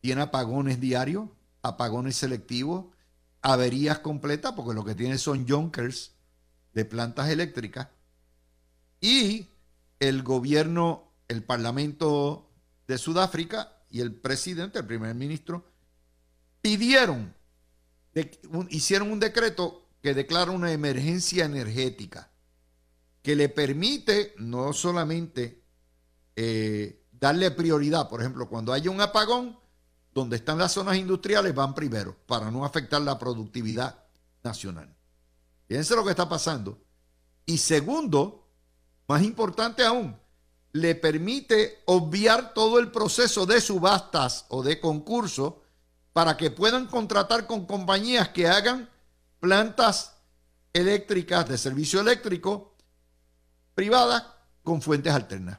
Tiene 0.00 0.22
apagones 0.22 0.80
diarios, 0.80 1.28
apagones 1.62 2.16
selectivos, 2.16 2.86
averías 3.40 4.00
completas, 4.00 4.52
porque 4.52 4.74
lo 4.74 4.84
que 4.84 4.94
tiene 4.94 5.18
son 5.18 5.48
junkers 5.48 6.12
de 6.72 6.84
plantas 6.84 7.30
eléctricas. 7.30 7.88
Y 9.00 9.48
el 10.00 10.22
gobierno, 10.22 11.12
el 11.28 11.42
Parlamento 11.42 12.50
de 12.86 12.98
Sudáfrica 12.98 13.72
y 13.90 14.00
el 14.00 14.14
presidente, 14.14 14.78
el 14.78 14.86
primer 14.86 15.14
ministro, 15.14 15.64
pidieron, 16.60 17.34
hicieron 18.68 19.10
un 19.10 19.20
decreto 19.20 19.88
que 20.02 20.14
declara 20.14 20.50
una 20.50 20.72
emergencia 20.72 21.46
energética 21.46 22.30
que 23.24 23.34
le 23.34 23.48
permite 23.48 24.34
no 24.36 24.74
solamente 24.74 25.64
eh, 26.36 27.06
darle 27.10 27.50
prioridad, 27.52 28.06
por 28.06 28.20
ejemplo, 28.20 28.50
cuando 28.50 28.70
haya 28.70 28.90
un 28.90 29.00
apagón, 29.00 29.58
donde 30.12 30.36
están 30.36 30.58
las 30.58 30.72
zonas 30.72 30.98
industriales 30.98 31.54
van 31.54 31.74
primero 31.74 32.14
para 32.26 32.50
no 32.50 32.66
afectar 32.66 33.00
la 33.00 33.18
productividad 33.18 34.04
nacional. 34.42 34.94
Fíjense 35.66 35.96
lo 35.96 36.04
que 36.04 36.10
está 36.10 36.28
pasando. 36.28 36.78
Y 37.46 37.56
segundo, 37.56 38.46
más 39.08 39.22
importante 39.22 39.86
aún, 39.86 40.14
le 40.72 40.94
permite 40.94 41.82
obviar 41.86 42.52
todo 42.52 42.78
el 42.78 42.90
proceso 42.90 43.46
de 43.46 43.62
subastas 43.62 44.44
o 44.50 44.62
de 44.62 44.80
concurso 44.80 45.62
para 46.12 46.36
que 46.36 46.50
puedan 46.50 46.88
contratar 46.88 47.46
con 47.46 47.64
compañías 47.64 48.28
que 48.28 48.48
hagan 48.48 48.90
plantas 49.40 50.14
eléctricas 50.74 51.48
de 51.48 51.56
servicio 51.56 52.02
eléctrico 52.02 52.73
privadas 53.74 54.24
con 54.62 54.80
fuentes 54.80 55.12
alternas. 55.12 55.58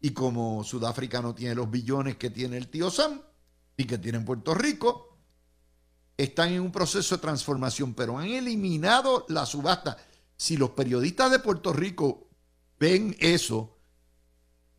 Y 0.00 0.10
como 0.10 0.62
Sudáfrica 0.64 1.20
no 1.20 1.34
tiene 1.34 1.54
los 1.54 1.70
billones 1.70 2.16
que 2.16 2.30
tiene 2.30 2.56
el 2.56 2.68
tío 2.68 2.90
Sam 2.90 3.20
y 3.76 3.84
que 3.84 3.98
tiene 3.98 4.18
en 4.18 4.24
Puerto 4.24 4.54
Rico, 4.54 5.18
están 6.16 6.52
en 6.52 6.62
un 6.62 6.72
proceso 6.72 7.16
de 7.16 7.22
transformación, 7.22 7.94
pero 7.94 8.18
han 8.18 8.28
eliminado 8.28 9.24
la 9.28 9.46
subasta. 9.46 9.96
Si 10.36 10.56
los 10.56 10.70
periodistas 10.70 11.30
de 11.30 11.38
Puerto 11.38 11.72
Rico 11.72 12.28
ven 12.78 13.16
eso, 13.18 13.78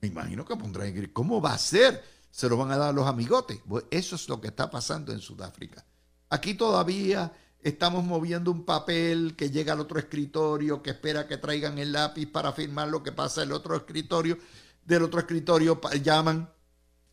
me 0.01 0.07
imagino 0.07 0.45
que 0.45 0.55
pondrán 0.55 0.87
en 0.87 1.11
¿cómo 1.11 1.41
va 1.41 1.53
a 1.53 1.57
ser? 1.57 2.03
Se 2.31 2.47
lo 2.47 2.57
van 2.57 2.71
a 2.71 2.77
dar 2.77 2.93
los 2.93 3.07
amigotes. 3.07 3.59
eso 3.89 4.15
es 4.15 4.29
lo 4.29 4.39
que 4.39 4.47
está 4.49 4.69
pasando 4.69 5.11
en 5.11 5.19
Sudáfrica. 5.19 5.85
Aquí 6.29 6.53
todavía 6.53 7.31
estamos 7.61 8.03
moviendo 8.03 8.51
un 8.51 8.65
papel 8.65 9.35
que 9.35 9.49
llega 9.49 9.73
al 9.73 9.79
otro 9.79 9.99
escritorio, 9.99 10.81
que 10.81 10.91
espera 10.91 11.27
que 11.27 11.37
traigan 11.37 11.77
el 11.77 11.91
lápiz 11.91 12.27
para 12.27 12.53
firmar 12.53 12.87
lo 12.87 13.03
que 13.03 13.11
pasa 13.11 13.43
el 13.43 13.51
otro 13.51 13.75
escritorio. 13.75 14.37
Del 14.85 15.03
otro 15.03 15.19
escritorio 15.19 15.79
llaman 16.01 16.49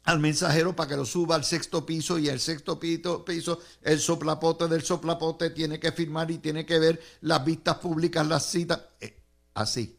al 0.04 0.20
mensajero 0.20 0.74
para 0.74 0.90
que 0.90 0.96
lo 0.96 1.04
suba 1.04 1.34
al 1.34 1.44
sexto 1.44 1.84
piso 1.84 2.16
y 2.18 2.28
el 2.28 2.38
sexto 2.38 2.78
piso, 2.78 3.24
piso, 3.24 3.60
el 3.82 3.98
soplapote 3.98 4.68
del 4.68 4.82
soplapote 4.82 5.50
tiene 5.50 5.80
que 5.80 5.90
firmar 5.92 6.30
y 6.30 6.38
tiene 6.38 6.64
que 6.64 6.78
ver 6.78 7.00
las 7.22 7.44
vistas 7.44 7.78
públicas, 7.78 8.26
las 8.26 8.46
citas. 8.46 8.80
Eh, 9.00 9.20
así. 9.54 9.98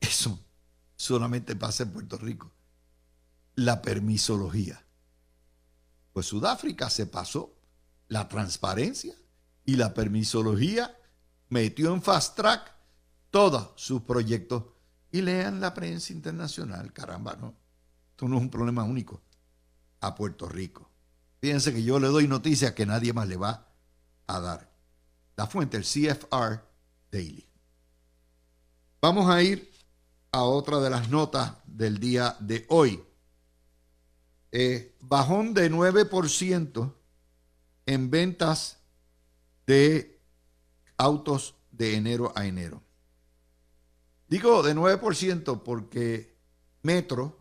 Eso 0.00 0.38
solamente 0.96 1.56
pasa 1.56 1.82
en 1.82 1.92
Puerto 1.92 2.16
Rico. 2.18 2.52
La 3.56 3.82
permisología. 3.82 4.86
Pues 6.12 6.26
Sudáfrica 6.26 6.88
se 6.90 7.06
pasó 7.06 7.57
la 8.08 8.28
transparencia 8.28 9.14
y 9.64 9.76
la 9.76 9.94
permisología, 9.94 10.96
metió 11.48 11.92
en 11.92 12.02
fast 12.02 12.36
track 12.36 12.74
todos 13.30 13.72
sus 13.76 14.02
proyectos. 14.02 14.64
Y 15.10 15.22
lean 15.22 15.60
la 15.60 15.72
prensa 15.72 16.12
internacional, 16.12 16.92
caramba, 16.92 17.34
¿no? 17.36 17.54
Esto 18.10 18.28
no 18.28 18.36
es 18.36 18.42
un 18.42 18.50
problema 18.50 18.84
único 18.84 19.22
a 20.00 20.14
Puerto 20.14 20.48
Rico. 20.48 20.90
Fíjense 21.40 21.72
que 21.72 21.82
yo 21.82 21.98
le 21.98 22.08
doy 22.08 22.28
noticias 22.28 22.72
que 22.72 22.84
nadie 22.84 23.12
más 23.12 23.26
le 23.28 23.36
va 23.36 23.68
a 24.26 24.40
dar. 24.40 24.70
La 25.36 25.46
fuente, 25.46 25.76
el 25.76 25.84
CFR 25.84 26.60
Daily. 27.10 27.46
Vamos 29.00 29.30
a 29.30 29.42
ir 29.42 29.72
a 30.32 30.42
otra 30.42 30.80
de 30.80 30.90
las 30.90 31.08
notas 31.08 31.52
del 31.64 31.98
día 31.98 32.36
de 32.40 32.66
hoy. 32.68 33.02
Eh, 34.50 34.96
bajón 35.00 35.54
de 35.54 35.70
9% 35.70 36.94
en 37.88 38.10
ventas 38.10 38.78
de 39.66 40.20
autos 40.98 41.54
de 41.70 41.94
enero 41.94 42.34
a 42.36 42.44
enero. 42.44 42.82
Digo 44.28 44.62
de 44.62 44.76
9% 44.76 45.62
porque 45.62 46.36
Metro, 46.82 47.38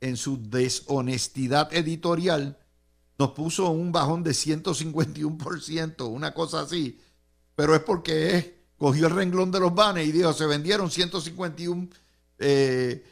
en 0.00 0.16
su 0.16 0.50
deshonestidad 0.50 1.72
editorial, 1.72 2.58
nos 3.20 3.30
puso 3.30 3.70
un 3.70 3.92
bajón 3.92 4.24
de 4.24 4.32
151%, 4.32 6.10
una 6.10 6.34
cosa 6.34 6.62
así, 6.62 7.00
pero 7.54 7.76
es 7.76 7.82
porque 7.82 8.64
cogió 8.76 9.06
el 9.06 9.14
renglón 9.14 9.52
de 9.52 9.60
los 9.60 9.72
banes 9.72 10.08
y 10.08 10.12
dijo, 10.12 10.32
se 10.32 10.46
vendieron 10.46 10.90
151% 10.90 11.88
eh, 12.40 13.06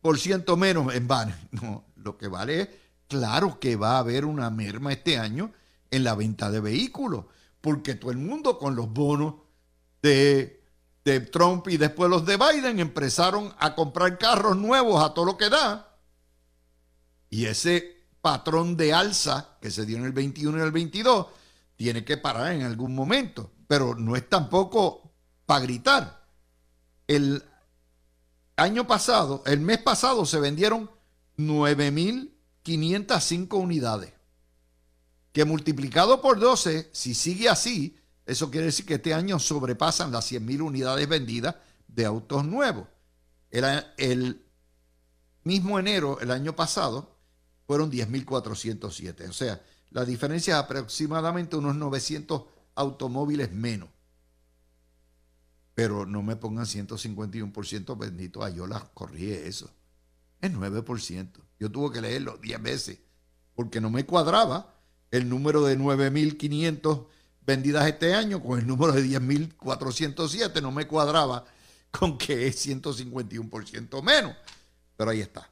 por 0.00 0.18
ciento 0.18 0.56
menos 0.56 0.94
en 0.94 1.06
banes. 1.06 1.36
No, 1.50 1.84
lo 1.96 2.16
que 2.16 2.28
vale 2.28 2.62
es, 2.62 2.68
claro 3.06 3.60
que 3.60 3.76
va 3.76 3.96
a 3.96 3.98
haber 3.98 4.24
una 4.24 4.48
merma 4.48 4.94
este 4.94 5.18
año 5.18 5.52
en 5.90 6.04
la 6.04 6.14
venta 6.14 6.50
de 6.50 6.60
vehículos, 6.60 7.24
porque 7.60 7.94
todo 7.94 8.10
el 8.10 8.18
mundo 8.18 8.58
con 8.58 8.76
los 8.76 8.92
bonos 8.92 9.34
de 10.02 10.60
de 11.04 11.20
Trump 11.20 11.68
y 11.68 11.76
después 11.76 12.10
los 12.10 12.26
de 12.26 12.36
Biden 12.36 12.80
empezaron 12.80 13.54
a 13.58 13.74
comprar 13.74 14.18
carros 14.18 14.56
nuevos 14.56 15.02
a 15.02 15.14
todo 15.14 15.24
lo 15.24 15.36
que 15.36 15.48
da. 15.48 15.96
Y 17.30 17.46
ese 17.46 18.06
patrón 18.20 18.76
de 18.76 18.92
alza 18.92 19.56
que 19.60 19.70
se 19.70 19.86
dio 19.86 19.96
en 19.96 20.04
el 20.04 20.12
21 20.12 20.58
y 20.58 20.60
el 20.60 20.72
22 20.72 21.28
tiene 21.76 22.04
que 22.04 22.18
parar 22.18 22.52
en 22.52 22.62
algún 22.62 22.94
momento, 22.94 23.50
pero 23.66 23.94
no 23.94 24.16
es 24.16 24.28
tampoco 24.28 25.14
para 25.46 25.62
gritar. 25.62 26.26
El 27.06 27.42
año 28.56 28.86
pasado, 28.86 29.42
el 29.46 29.60
mes 29.60 29.78
pasado 29.78 30.26
se 30.26 30.38
vendieron 30.38 30.90
9.505 31.38 33.58
unidades, 33.58 34.12
que 35.32 35.44
multiplicado 35.44 36.20
por 36.20 36.38
12, 36.38 36.90
si 36.92 37.14
sigue 37.14 37.48
así, 37.48 37.96
eso 38.26 38.50
quiere 38.50 38.66
decir 38.66 38.86
que 38.86 38.94
este 38.94 39.14
año 39.14 39.38
sobrepasan 39.38 40.12
las 40.12 40.30
100.000 40.30 40.60
unidades 40.60 41.08
vendidas 41.08 41.56
de 41.88 42.04
autos 42.04 42.44
nuevos. 42.44 42.86
El 43.50 44.44
mismo 45.44 45.78
enero, 45.78 46.20
el 46.20 46.30
año 46.30 46.54
pasado, 46.54 47.16
fueron 47.66 47.90
10.407. 47.90 49.28
O 49.28 49.32
sea, 49.32 49.60
la 49.90 50.04
diferencia 50.04 50.54
es 50.54 50.60
aproximadamente 50.60 51.56
unos 51.56 51.76
900 51.76 52.42
automóviles 52.74 53.52
menos. 53.52 53.88
Pero 55.74 56.06
no 56.06 56.22
me 56.22 56.36
pongan 56.36 56.66
151%, 56.66 57.96
bendito, 57.96 58.46
yo 58.48 58.66
las 58.66 58.84
corrí 58.90 59.30
eso. 59.32 59.70
Es 60.40 60.52
9%. 60.52 61.30
Yo 61.58 61.70
tuve 61.70 61.94
que 61.94 62.00
leerlo 62.00 62.36
10 62.38 62.62
veces 62.62 62.98
porque 63.54 63.80
no 63.80 63.90
me 63.90 64.06
cuadraba 64.06 64.79
el 65.10 65.28
número 65.28 65.64
de 65.64 65.78
9.500 65.78 67.06
vendidas 67.44 67.86
este 67.86 68.14
año 68.14 68.42
con 68.42 68.58
el 68.58 68.66
número 68.66 68.92
de 68.92 69.04
10.407 69.04 70.62
no 70.62 70.70
me 70.70 70.86
cuadraba 70.86 71.44
con 71.90 72.16
que 72.16 72.46
es 72.46 72.66
151% 72.66 74.02
menos. 74.02 74.36
Pero 74.96 75.10
ahí 75.10 75.20
está. 75.20 75.48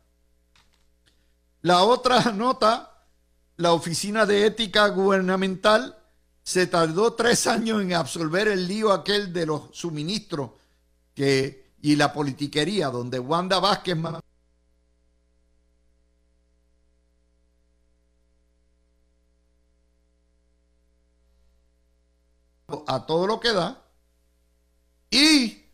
La 1.63 1.83
otra 1.83 2.33
nota, 2.33 3.05
la 3.57 3.73
Oficina 3.73 4.27
de 4.27 4.47
Ética 4.47 4.87
Gubernamental 4.89 5.97
se 6.43 6.67
tardó 6.67 7.13
tres 7.15 7.47
años 7.47 7.83
en 7.83 7.93
absolver 7.93 8.49
el 8.49 8.67
lío 8.67 8.93
aquel 8.93 9.33
de 9.33 9.47
los 9.47 9.69
suministros 9.73 10.53
que, 11.15 11.73
y 11.83 11.97
la 11.97 12.13
politiquería, 12.13 12.89
donde 12.89 13.19
Wanda 13.19 13.59
Vázquez 13.59 13.97
a 22.87 23.07
todo 23.07 23.27
lo 23.27 23.41
que 23.41 23.53
da 23.53 23.83
y 25.11 25.65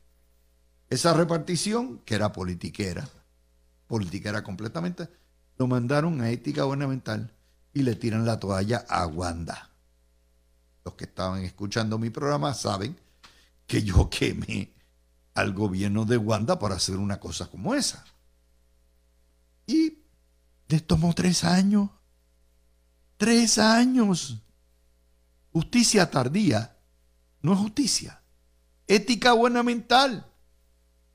esa 0.88 1.12
repartición, 1.12 1.98
que 2.04 2.14
era 2.14 2.32
politiquera, 2.32 3.08
politiquera 3.88 4.44
completamente, 4.44 5.08
lo 5.58 5.66
mandaron 5.66 6.20
a 6.20 6.30
ética 6.30 6.64
gubernamental 6.64 7.32
y 7.72 7.82
le 7.82 7.96
tiran 7.96 8.24
la 8.24 8.38
toalla 8.38 8.84
a 8.88 9.06
Wanda. 9.06 9.70
Los 10.84 10.94
que 10.94 11.04
estaban 11.04 11.42
escuchando 11.42 11.98
mi 11.98 12.10
programa 12.10 12.54
saben 12.54 12.96
que 13.66 13.82
yo 13.82 14.08
quemé 14.10 14.72
al 15.34 15.52
gobierno 15.52 16.04
de 16.04 16.16
Wanda 16.16 16.58
por 16.58 16.72
hacer 16.72 16.96
una 16.96 17.18
cosa 17.18 17.48
como 17.48 17.74
esa. 17.74 18.04
Y 19.66 19.98
les 20.68 20.86
tomó 20.86 21.12
tres 21.12 21.42
años. 21.42 21.90
Tres 23.16 23.58
años. 23.58 24.36
Justicia 25.52 26.10
tardía 26.10 26.73
no 27.44 27.52
es 27.52 27.58
justicia. 27.58 28.22
Ética 28.86 29.32
gubernamental. 29.32 30.26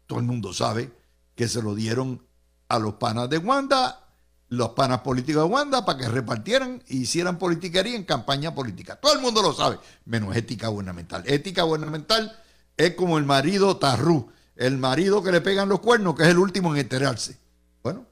Todo 0.06 0.20
el 0.20 0.26
mundo 0.26 0.54
sabe 0.54 0.92
que 1.34 1.48
se 1.48 1.60
lo 1.60 1.74
dieron 1.74 2.24
a 2.68 2.78
los 2.78 2.94
panas 2.94 3.32
de 3.32 3.40
Wanda, 3.40 4.08
los 4.50 4.70
panas 4.70 5.02
políticos 5.02 5.44
de 5.44 5.50
Wanda, 5.50 5.86
para 5.86 5.98
que 5.98 6.08
repartieran 6.08 6.84
e 6.88 6.98
hicieran 6.98 7.40
politiquería 7.40 7.96
en 7.96 8.04
campaña 8.04 8.54
política. 8.54 8.96
Todo 8.98 9.14
el 9.14 9.22
mundo 9.22 9.42
lo 9.42 9.54
sabe, 9.54 9.80
menos 10.06 10.36
ética 10.36 10.68
gubernamental. 10.68 11.24
Ética 11.26 11.64
gubernamental 11.64 12.40
es 12.78 12.94
como 12.94 13.18
el 13.18 13.26
marido 13.26 13.78
tarrú, 13.78 14.32
el 14.56 14.78
marido 14.78 15.24
que 15.24 15.32
le 15.32 15.42
pegan 15.42 15.68
los 15.68 15.80
cuernos, 15.80 16.14
que 16.14 16.24
es 16.24 16.30
el 16.30 16.38
último 16.38 16.76
en 16.76 16.82
enterarse. 16.82 17.40
Bueno, 17.82 18.06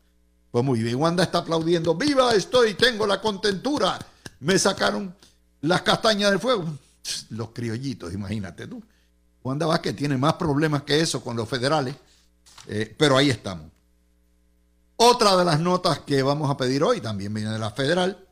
pues 0.50 0.66
muy 0.66 0.82
bien, 0.82 0.96
Wanda 0.96 1.22
está 1.22 1.40
aplaudiendo, 1.40 1.94
viva 1.94 2.34
estoy, 2.34 2.74
tengo 2.74 3.06
la 3.06 3.22
contentura, 3.22 4.00
me 4.40 4.58
sacaron 4.58 5.16
las 5.62 5.84
castañas 5.84 6.32
del 6.32 6.40
fuego 6.40 6.66
los 7.30 7.50
criollitos, 7.50 8.14
imagínate 8.14 8.68
tú. 8.68 8.84
Wanda 9.44 9.66
Vázquez 9.66 9.96
tiene 9.96 10.18
más 10.18 10.34
problemas 10.34 10.84
que 10.84 11.00
eso 11.00 11.24
con 11.24 11.36
los 11.36 11.48
federales, 11.48 11.96
eh, 12.68 12.94
pero 12.98 13.18
ahí 13.18 13.30
estamos. 13.30 13.68
Otra 14.98 15.38
de 15.38 15.46
las 15.46 15.60
notas 15.60 16.00
que 16.00 16.24
vamos 16.24 16.50
a 16.50 16.58
pedir 16.58 16.84
hoy 16.84 17.00
también 17.00 17.34
viene 17.34 17.52
de 17.52 17.60
la 17.60 17.72
federal. 17.72 18.28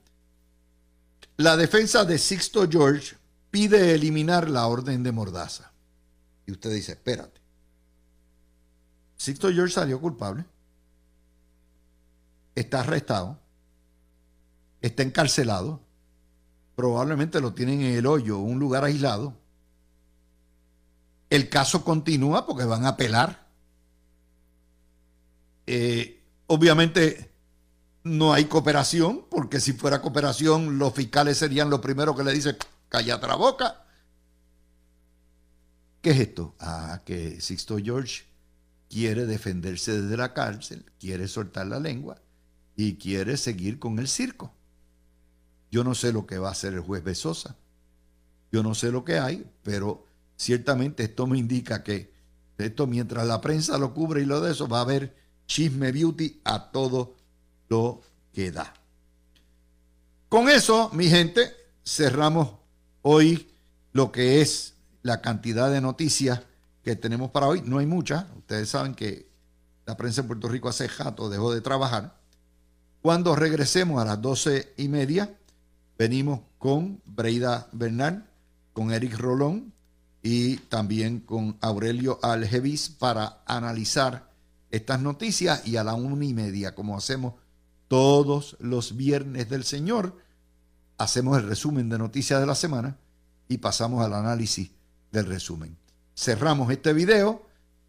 La 1.38 1.55
defensa 1.55 2.05
de 2.05 2.17
Sixto 2.17 2.67
George 2.69 3.15
pide 3.51 3.93
eliminar 3.93 4.49
la 4.49 4.67
orden 4.67 5.03
de 5.03 5.11
Mordaza. 5.11 5.71
Y 6.45 6.51
usted 6.51 6.73
dice, 6.73 6.93
espérate. 6.93 7.39
Sixto 9.15 9.51
George 9.51 9.73
salió 9.73 10.01
culpable. 10.01 10.43
Está 12.55 12.81
arrestado. 12.81 13.39
Está 14.81 15.03
encarcelado 15.03 15.85
probablemente 16.75 17.41
lo 17.41 17.53
tienen 17.53 17.81
en 17.81 17.95
el 17.95 18.05
hoyo, 18.05 18.38
un 18.39 18.59
lugar 18.59 18.83
aislado. 18.83 19.38
El 21.29 21.49
caso 21.49 21.83
continúa 21.83 22.45
porque 22.45 22.65
van 22.65 22.85
a 22.85 22.89
apelar. 22.89 23.47
Eh, 25.67 26.23
obviamente 26.47 27.31
no 28.03 28.33
hay 28.33 28.45
cooperación, 28.45 29.25
porque 29.29 29.59
si 29.59 29.73
fuera 29.73 30.01
cooperación 30.01 30.77
los 30.77 30.93
fiscales 30.93 31.38
serían 31.38 31.69
los 31.69 31.79
primeros 31.79 32.15
que 32.15 32.23
le 32.23 32.33
dicen, 32.33 32.55
cállate 32.89 33.27
la 33.27 33.35
boca. 33.35 33.85
¿Qué 36.01 36.11
es 36.11 36.19
esto? 36.19 36.55
Ah, 36.59 37.01
que 37.03 37.41
Sixto 37.41 37.77
George 37.77 38.25
quiere 38.89 39.25
defenderse 39.25 39.99
desde 40.01 40.17
la 40.17 40.33
cárcel, 40.33 40.85
quiere 40.99 41.27
soltar 41.27 41.65
la 41.65 41.79
lengua 41.79 42.21
y 42.75 42.97
quiere 42.97 43.38
seguir 43.38 43.79
con 43.79 43.97
el 43.97 44.07
circo. 44.07 44.53
Yo 45.75 45.83
no 45.83 45.93
sé 45.93 46.13
lo 46.13 46.25
que 46.25 46.38
va 46.38 46.47
a 46.47 46.51
hacer 46.53 46.73
el 46.73 46.79
juez 46.79 47.03
Besosa. 47.03 47.57
Yo 48.49 48.63
no 48.63 48.73
sé 48.73 48.93
lo 48.93 49.03
que 49.03 49.19
hay, 49.19 49.45
pero 49.61 50.05
ciertamente 50.38 51.03
esto 51.03 51.27
me 51.27 51.38
indica 51.38 51.83
que 51.83 52.13
esto 52.57 52.88
mientras 52.88 53.27
la 53.27 53.41
prensa 53.41 53.77
lo 53.77 53.93
cubre 53.93 54.21
y 54.21 54.25
lo 54.25 54.39
de 54.39 54.53
eso 54.53 54.69
va 54.69 54.77
a 54.77 54.83
haber 54.83 55.13
chisme 55.47 55.91
beauty 55.91 56.39
a 56.45 56.71
todo 56.71 57.17
lo 57.67 58.01
que 58.31 58.53
da. 58.53 58.73
Con 60.29 60.47
eso, 60.47 60.91
mi 60.93 61.09
gente, 61.09 61.53
cerramos 61.83 62.51
hoy 63.01 63.45
lo 63.91 64.13
que 64.13 64.39
es 64.39 64.75
la 65.01 65.19
cantidad 65.19 65.69
de 65.69 65.81
noticias 65.81 66.39
que 66.85 66.95
tenemos 66.95 67.31
para 67.31 67.47
hoy. 67.47 67.63
No 67.65 67.79
hay 67.79 67.85
muchas. 67.85 68.23
Ustedes 68.38 68.69
saben 68.69 68.95
que 68.95 69.27
la 69.85 69.97
prensa 69.97 70.21
en 70.21 70.27
Puerto 70.27 70.47
Rico 70.47 70.69
hace 70.69 70.88
jato, 70.88 71.27
dejó 71.27 71.53
de 71.53 71.59
trabajar. 71.59 72.17
Cuando 73.01 73.35
regresemos 73.35 74.01
a 74.01 74.05
las 74.05 74.21
doce 74.21 74.73
y 74.77 74.88
media, 74.88 75.35
venimos 75.97 76.41
con 76.58 77.01
Breida 77.05 77.67
Bernal, 77.71 78.29
con 78.73 78.91
Eric 78.91 79.17
Rolón 79.17 79.73
y 80.21 80.58
también 80.58 81.19
con 81.19 81.58
Aurelio 81.62 82.19
Algevis 82.21 82.89
para 82.89 83.43
analizar 83.45 84.31
estas 84.71 84.99
noticias 85.01 85.65
y 85.67 85.77
a 85.77 85.84
la 85.84 85.93
una 85.93 86.25
y 86.25 86.34
media, 86.34 86.75
como 86.75 86.97
hacemos 86.97 87.36
todos 87.88 88.58
los 88.60 88.97
viernes 88.97 89.49
del 89.49 89.63
Señor, 89.63 90.17
hacemos 90.97 91.38
el 91.38 91.47
resumen 91.47 91.89
de 91.89 91.97
noticias 91.97 92.39
de 92.39 92.45
la 92.45 92.55
semana 92.55 92.97
y 93.47 93.60
pasamos 93.60 94.03
al 94.03 94.13
análisis 94.13 94.71
del 95.12 95.27
resumen. 95.27 95.77
Cerramos 96.15 96.71
este 96.71 96.93
video 96.93 97.45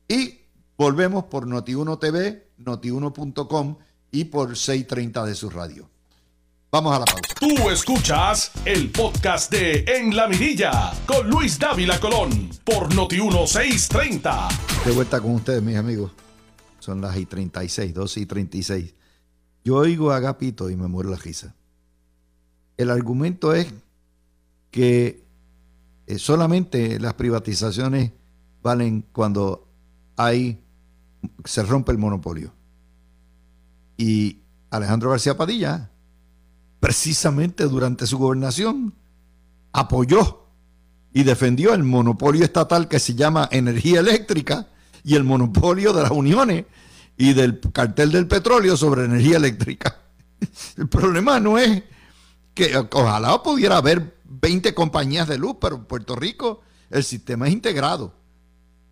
y 0.07 0.41
volvemos 0.77 1.25
por 1.25 1.47
Noti1 1.47 1.99
TV, 1.99 2.51
noti1.com 2.59 3.79
y 4.11 4.25
por 4.27 4.57
630 4.57 5.25
de 5.25 5.35
su 5.35 5.51
radio. 5.51 5.96
Vamos 6.77 6.95
a 6.95 6.99
la 6.99 7.05
pausa. 7.07 7.35
Tú 7.41 7.71
escuchas 7.71 8.53
el 8.67 8.91
podcast 8.91 9.51
de 9.51 9.83
En 9.87 10.15
la 10.15 10.29
Mirilla 10.29 10.93
con 11.07 11.27
Luis 11.27 11.59
Dávila 11.59 11.99
Colón 11.99 12.51
por 12.67 12.95
Noti 12.95 13.19
1630. 13.19 14.49
De 14.85 14.93
vuelta 14.93 15.19
con 15.23 15.37
ustedes, 15.37 15.63
mis 15.63 15.79
amigos. 15.79 16.13
Son 16.79 17.01
las 17.01 17.17
y 17.17 17.25
36, 17.25 17.95
12 17.95 18.21
y 18.21 18.27
36. 18.27 18.95
Yo 19.65 19.77
oigo 19.77 20.11
a 20.11 20.17
Agapito 20.17 20.69
y 20.69 20.77
me 20.77 20.87
muero 20.87 21.09
la 21.09 21.17
risa. 21.17 21.55
El 22.77 22.91
argumento 22.91 23.55
es 23.55 23.73
que 24.71 25.25
eh, 26.07 26.19
solamente 26.19 27.01
las 27.01 27.15
privatizaciones 27.15 28.13
valen 28.63 29.03
cuando 29.13 29.67
hay 30.19 30.61
se 31.43 31.63
rompe 31.63 31.93
el 31.93 31.97
monopolio. 31.97 32.53
Y 33.97 34.41
Alejandro 34.69 35.09
García 35.09 35.39
Padilla, 35.39 35.91
precisamente 36.81 37.65
durante 37.65 38.07
su 38.07 38.19
gobernación, 38.19 38.95
apoyó 39.73 40.47
y 41.13 41.23
defendió 41.23 41.75
el 41.75 41.83
monopolio 41.83 42.45
estatal 42.45 42.89
que 42.89 42.99
se 42.99 43.15
llama 43.15 43.49
energía 43.51 44.01
eléctrica 44.01 44.69
y 45.03 45.15
el 45.15 45.25
monopolio 45.25 45.93
de 45.93 46.03
las 46.03 46.11
uniones 46.11 46.67
y 47.17 47.33
del 47.33 47.61
cartel 47.73 48.13
del 48.13 48.27
petróleo 48.27 48.77
sobre 48.77 49.05
energía 49.05 49.39
eléctrica. 49.39 49.97
El 50.77 50.89
problema 50.89 51.41
no 51.41 51.57
es 51.57 51.83
que 52.53 52.77
ojalá 52.93 53.43
pudiera 53.43 53.79
haber 53.79 54.19
20 54.25 54.75
compañías 54.75 55.29
de 55.29 55.39
luz, 55.39 55.57
pero 55.61 55.77
en 55.77 55.85
Puerto 55.85 56.17
Rico 56.17 56.61
el 56.91 57.05
sistema 57.05 57.47
es 57.47 57.53
integrado. 57.53 58.15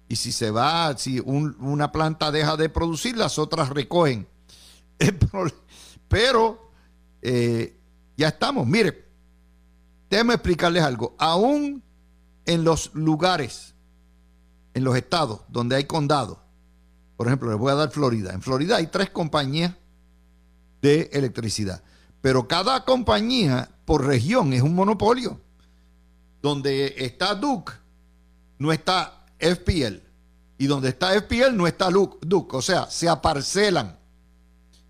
Y 0.08 0.16
si 0.16 0.32
se 0.32 0.50
va, 0.50 0.96
si 0.96 1.20
una 1.20 1.92
planta 1.92 2.30
deja 2.30 2.56
de 2.56 2.68
producir, 2.68 3.16
las 3.16 3.38
otras 3.38 3.70
recogen. 3.70 4.28
Pero 6.08 6.63
eh, 7.24 7.80
ya 8.16 8.28
estamos. 8.28 8.66
Mire, 8.66 9.08
déjeme 10.10 10.34
explicarles 10.34 10.82
algo. 10.82 11.16
Aún 11.18 11.82
en 12.44 12.62
los 12.62 12.94
lugares, 12.94 13.74
en 14.74 14.84
los 14.84 14.96
estados 14.96 15.40
donde 15.48 15.74
hay 15.74 15.84
condados, 15.84 16.38
por 17.16 17.26
ejemplo, 17.26 17.50
les 17.50 17.58
voy 17.58 17.72
a 17.72 17.76
dar 17.76 17.90
Florida. 17.90 18.34
En 18.34 18.42
Florida 18.42 18.76
hay 18.76 18.88
tres 18.88 19.08
compañías 19.10 19.74
de 20.82 21.08
electricidad. 21.12 21.82
Pero 22.20 22.46
cada 22.46 22.84
compañía 22.84 23.70
por 23.84 24.06
región 24.06 24.52
es 24.52 24.62
un 24.62 24.74
monopolio. 24.74 25.40
Donde 26.42 26.94
está 26.98 27.34
Duke, 27.34 27.72
no 28.58 28.72
está 28.72 29.24
FPL. 29.38 30.02
Y 30.58 30.66
donde 30.66 30.90
está 30.90 31.18
FPL 31.18 31.56
no 31.56 31.66
está 31.66 31.88
Duke. 31.88 32.56
O 32.56 32.62
sea, 32.62 32.90
se 32.90 33.08
aparcelan. 33.08 33.98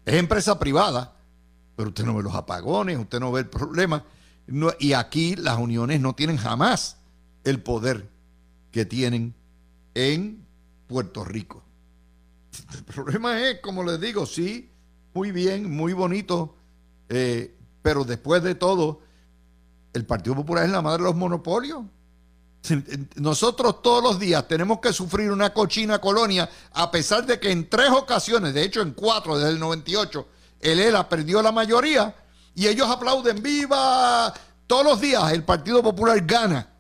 Es 0.05 0.15
empresa 0.15 0.59
privada, 0.59 1.15
pero 1.77 1.89
usted 1.89 2.05
no 2.05 2.15
ve 2.15 2.23
los 2.23 2.35
apagones, 2.35 2.99
usted 2.99 3.21
no 3.21 3.33
ve 3.33 3.41
el 3.41 3.49
problema. 3.49 4.05
y 4.79 4.93
aquí 4.93 5.37
las 5.37 5.59
uniones 5.59 6.01
no 6.01 6.15
tienen 6.15 6.37
jamás 6.37 6.99
el 7.45 7.63
poder 7.63 8.09
que 8.71 8.85
tienen 8.85 9.35
en 9.95 10.45
Puerto 10.87 11.25
Rico. 11.25 11.63
El 12.75 12.85
problema 12.85 13.41
es, 13.41 13.61
como 13.61 13.83
les 13.83 14.01
digo, 14.01 14.27
sí, 14.27 14.71
muy 15.13 15.33
bien, 15.33 15.71
muy 15.71 15.93
bonito, 15.93 16.57
eh, 17.09 17.57
pero 17.83 18.05
después 18.05 18.43
de 18.43 18.55
todo, 18.55 19.01
el 19.93 20.05
Partido 20.05 20.37
Popular 20.37 20.65
es 20.65 20.71
la 20.71 20.83
madre 20.83 21.03
de 21.03 21.09
los 21.09 21.17
monopolios. 21.17 21.85
Nosotros 23.17 23.83
todos 23.83 24.03
los 24.03 24.19
días 24.19 24.49
tenemos 24.49 24.81
que 24.81 24.93
sufrir 24.93 25.31
una 25.31 25.53
cochina 25.53 26.01
colonia, 26.01 26.49
a 26.73 26.91
pesar 26.91 27.27
de 27.27 27.39
que 27.39 27.51
en 27.51 27.69
tres 27.69 27.91
ocasiones, 27.91 28.55
de 28.55 28.63
hecho 28.63 28.81
en 28.81 28.93
cuatro 28.93 29.37
desde 29.37 29.51
el 29.51 29.61
98, 29.61 30.27
el 30.65 30.81
ELA 30.81 31.09
perdió 31.09 31.43
la 31.43 31.53
mayoría 31.53 32.15
y 32.55 32.67
ellos 32.67 32.91
aplauden 32.91 33.43
viva. 33.43 34.33
Todos 34.67 34.85
los 34.85 35.01
días 35.01 35.31
el 35.33 35.45
Partido 35.45 35.83
Popular 35.83 36.21
gana 36.25 36.71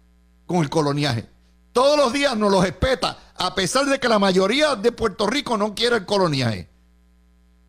con 0.46 0.58
el 0.58 0.70
coloniaje. 0.70 1.28
Todos 1.72 1.98
los 1.98 2.12
días 2.12 2.36
nos 2.36 2.50
los 2.50 2.64
espeta, 2.64 3.18
a 3.36 3.54
pesar 3.54 3.86
de 3.86 4.00
que 4.00 4.08
la 4.08 4.18
mayoría 4.18 4.74
de 4.74 4.90
Puerto 4.90 5.26
Rico 5.26 5.58
no 5.58 5.74
quiere 5.74 5.96
el 5.96 6.06
coloniaje. 6.06 6.70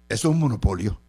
Eso 0.08 0.30
es 0.30 0.34
un 0.34 0.40
monopolio. 0.40 1.02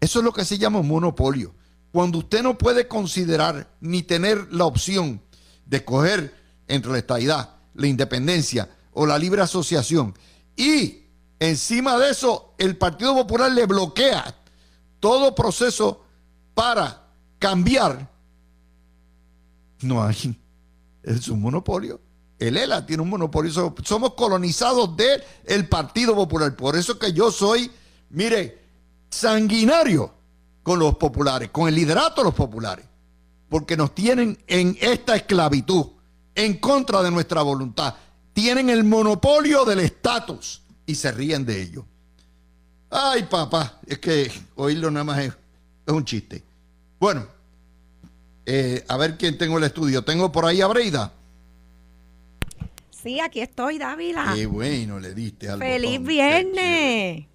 Eso 0.00 0.18
es 0.20 0.24
lo 0.24 0.32
que 0.32 0.44
se 0.44 0.58
llama 0.58 0.80
un 0.80 0.88
monopolio. 0.88 1.54
Cuando 1.90 2.18
usted 2.18 2.42
no 2.42 2.58
puede 2.58 2.86
considerar 2.86 3.74
ni 3.80 4.02
tener 4.02 4.52
la 4.52 4.66
opción 4.66 5.22
de 5.64 5.78
escoger 5.78 6.34
entre 6.68 6.92
la 6.92 6.98
estadidad, 6.98 7.56
la 7.74 7.86
independencia 7.86 8.68
o 8.92 9.06
la 9.06 9.18
libre 9.18 9.42
asociación. 9.42 10.14
Y 10.56 11.03
encima 11.48 11.98
de 11.98 12.10
eso, 12.10 12.54
el 12.58 12.76
Partido 12.76 13.14
Popular 13.14 13.50
le 13.50 13.66
bloquea 13.66 14.34
todo 15.00 15.34
proceso 15.34 16.04
para 16.54 17.08
cambiar. 17.38 18.10
No 19.80 20.02
hay. 20.02 20.38
Es 21.02 21.28
un 21.28 21.40
monopolio. 21.40 22.00
El 22.38 22.56
ELA 22.56 22.84
tiene 22.86 23.02
un 23.02 23.10
monopolio. 23.10 23.74
Somos 23.84 24.14
colonizados 24.14 24.96
del 24.96 25.22
el 25.44 25.68
Partido 25.68 26.14
Popular. 26.14 26.56
Por 26.56 26.76
eso 26.76 26.98
que 26.98 27.12
yo 27.12 27.30
soy, 27.30 27.70
mire, 28.10 28.62
sanguinario 29.10 30.12
con 30.62 30.78
los 30.78 30.96
populares, 30.96 31.50
con 31.50 31.68
el 31.68 31.74
liderato 31.74 32.22
de 32.22 32.24
los 32.24 32.34
populares 32.34 32.86
porque 33.54 33.76
nos 33.76 33.94
tienen 33.94 34.36
en 34.48 34.76
esta 34.80 35.14
esclavitud, 35.14 35.86
en 36.34 36.58
contra 36.58 37.04
de 37.04 37.12
nuestra 37.12 37.42
voluntad. 37.42 37.94
Tienen 38.32 38.68
el 38.68 38.82
monopolio 38.82 39.64
del 39.64 39.78
estatus 39.78 40.62
y 40.86 40.94
se 40.94 41.10
ríen 41.12 41.44
de 41.44 41.62
ello. 41.62 41.84
Ay, 42.90 43.24
papá, 43.24 43.80
es 43.86 43.98
que 43.98 44.30
oírlo 44.56 44.90
nada 44.90 45.04
más 45.04 45.18
es, 45.18 45.32
un 45.86 46.04
chiste. 46.04 46.42
Bueno, 46.98 47.26
eh, 48.46 48.84
a 48.88 48.96
ver 48.96 49.16
quién 49.16 49.36
tengo 49.36 49.58
el 49.58 49.64
estudio. 49.64 50.02
Tengo 50.02 50.30
por 50.30 50.46
ahí 50.46 50.60
a 50.60 50.66
Breida. 50.66 51.12
Sí, 52.90 53.20
aquí 53.20 53.40
estoy, 53.40 53.78
Dávila. 53.78 54.32
Qué 54.34 54.46
bueno 54.46 54.98
le 54.98 55.12
diste 55.14 55.48
al 55.48 55.58
¡Feliz 55.58 56.02
viernes! 56.02 57.26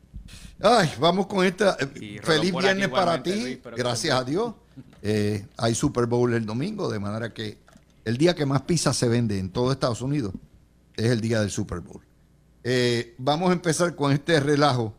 Ay, 0.62 0.92
vamos 1.00 1.28
con 1.28 1.46
esta. 1.46 1.78
Eh, 1.80 2.20
feliz 2.24 2.54
viernes 2.54 2.90
para 2.90 3.22
ti, 3.22 3.62
gracias 3.76 4.16
a 4.16 4.24
Dios. 4.24 4.54
Eh, 5.02 5.46
hay 5.58 5.76
Super 5.76 6.06
Bowl 6.06 6.34
el 6.34 6.46
domingo, 6.46 6.90
de 6.90 7.00
manera 7.00 7.34
que 7.34 7.58
el 8.06 8.18
día 8.18 8.34
que 8.34 8.46
más 8.46 8.64
pizza 8.64 8.94
se 8.94 9.08
vende 9.08 9.38
en 9.38 9.50
todo 9.50 9.72
Estados 9.72 10.02
Unidos 10.02 10.34
es 10.96 11.12
el 11.12 11.22
día 11.22 11.40
del 11.40 11.52
Super 11.52 11.80
Bowl. 11.80 12.02
Eh, 12.64 13.16
vamos 13.18 13.50
a 13.50 13.54
empezar 13.54 13.96
con 13.96 14.12
este 14.12 14.40
relajo 14.40 14.96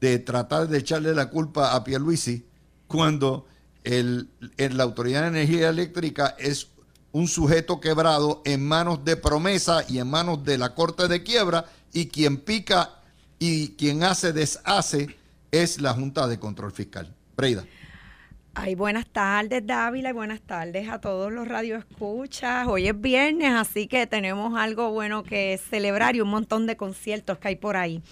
de 0.00 0.18
tratar 0.18 0.68
de 0.68 0.78
echarle 0.78 1.14
la 1.14 1.30
culpa 1.30 1.74
a 1.74 1.84
Pierluisi 1.84 2.46
cuando 2.86 3.46
el, 3.84 4.28
la 4.56 4.84
Autoridad 4.84 5.22
de 5.22 5.28
Energía 5.28 5.68
Eléctrica 5.68 6.34
es 6.38 6.68
un 7.12 7.28
sujeto 7.28 7.80
quebrado 7.80 8.42
en 8.44 8.66
manos 8.66 9.04
de 9.04 9.16
promesa 9.16 9.84
y 9.88 9.98
en 9.98 10.08
manos 10.08 10.44
de 10.44 10.58
la 10.58 10.74
Corte 10.74 11.08
de 11.08 11.22
Quiebra 11.22 11.66
y 11.92 12.06
quien 12.06 12.38
pica 12.38 13.00
y 13.38 13.70
quien 13.70 14.02
hace 14.02 14.32
deshace 14.32 15.16
es 15.50 15.80
la 15.80 15.92
Junta 15.94 16.28
de 16.28 16.38
Control 16.38 16.72
Fiscal. 16.72 17.14
Breida. 17.36 17.64
Ay, 18.62 18.74
buenas 18.74 19.06
tardes, 19.06 19.66
Dávila, 19.66 20.10
y 20.10 20.12
buenas 20.12 20.42
tardes 20.42 20.86
a 20.90 21.00
todos 21.00 21.32
los 21.32 21.48
radioescuchas. 21.48 22.68
Hoy 22.68 22.88
es 22.88 23.00
viernes, 23.00 23.52
así 23.54 23.86
que 23.86 24.06
tenemos 24.06 24.54
algo 24.54 24.90
bueno 24.90 25.22
que 25.22 25.58
celebrar 25.70 26.14
y 26.14 26.20
un 26.20 26.28
montón 26.28 26.66
de 26.66 26.76
conciertos 26.76 27.38
que 27.38 27.48
hay 27.48 27.56
por 27.56 27.78
ahí. 27.78 28.02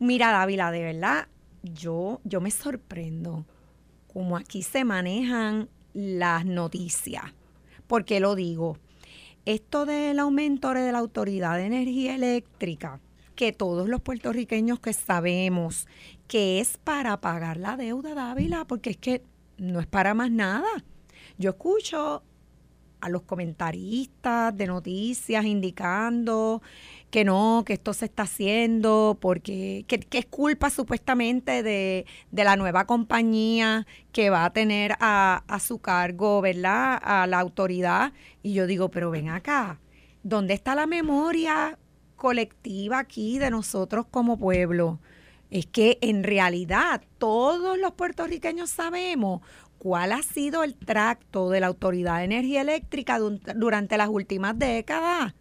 Mira, 0.00 0.32
Dávila, 0.32 0.72
de 0.72 0.82
verdad, 0.82 1.28
yo, 1.62 2.20
yo 2.24 2.40
me 2.40 2.50
sorprendo 2.50 3.46
cómo 4.12 4.36
aquí 4.36 4.64
se 4.64 4.82
manejan 4.82 5.68
las 5.94 6.44
noticias. 6.44 7.22
¿Por 7.86 8.04
qué 8.04 8.18
lo 8.18 8.34
digo? 8.34 8.78
Esto 9.44 9.86
del 9.86 10.18
aumento 10.18 10.74
de 10.74 10.90
la 10.90 10.98
Autoridad 10.98 11.58
de 11.58 11.66
Energía 11.66 12.16
Eléctrica, 12.16 12.98
que 13.36 13.52
todos 13.52 13.88
los 13.88 14.00
puertorriqueños 14.00 14.80
que 14.80 14.92
sabemos 14.92 15.86
que 16.26 16.58
es 16.58 16.76
para 16.76 17.20
pagar 17.20 17.56
la 17.56 17.76
deuda, 17.76 18.14
Dávila, 18.14 18.64
porque 18.64 18.90
es 18.90 18.96
que 18.96 19.22
no 19.58 19.80
es 19.80 19.86
para 19.86 20.14
más 20.14 20.30
nada. 20.30 20.68
Yo 21.38 21.50
escucho 21.50 22.22
a 23.00 23.08
los 23.08 23.22
comentaristas 23.22 24.56
de 24.56 24.66
noticias 24.66 25.44
indicando 25.44 26.62
que 27.10 27.24
no, 27.24 27.62
que 27.64 27.74
esto 27.74 27.92
se 27.92 28.06
está 28.06 28.24
haciendo 28.24 29.16
porque 29.20 29.84
que, 29.86 30.06
es 30.10 30.26
culpa 30.26 30.70
supuestamente 30.70 31.62
de, 31.62 32.06
la 32.32 32.56
nueva 32.56 32.86
compañía 32.86 33.86
que 34.12 34.30
va 34.30 34.44
a 34.44 34.52
tener 34.52 34.94
a, 34.98 35.44
a, 35.46 35.60
su 35.60 35.78
cargo, 35.78 36.40
¿verdad? 36.40 36.98
A 37.02 37.26
la 37.26 37.38
autoridad. 37.38 38.12
Y 38.42 38.54
yo 38.54 38.66
digo, 38.66 38.90
pero 38.90 39.10
ven 39.10 39.28
acá, 39.28 39.78
¿dónde 40.22 40.54
está 40.54 40.74
la 40.74 40.86
memoria 40.86 41.78
colectiva 42.16 42.98
aquí 42.98 43.38
de 43.38 43.50
nosotros 43.50 44.06
como 44.10 44.38
pueblo? 44.38 45.00
Es 45.50 45.66
que 45.66 45.98
en 46.00 46.24
realidad 46.24 47.02
todos 47.18 47.78
los 47.78 47.92
puertorriqueños 47.92 48.70
sabemos 48.70 49.42
cuál 49.78 50.12
ha 50.12 50.22
sido 50.22 50.64
el 50.64 50.74
tracto 50.74 51.50
de 51.50 51.60
la 51.60 51.68
Autoridad 51.68 52.18
de 52.18 52.24
Energía 52.24 52.62
Eléctrica 52.62 53.18
durante 53.18 53.96
las 53.96 54.08
últimas 54.08 54.58
décadas. 54.58 55.34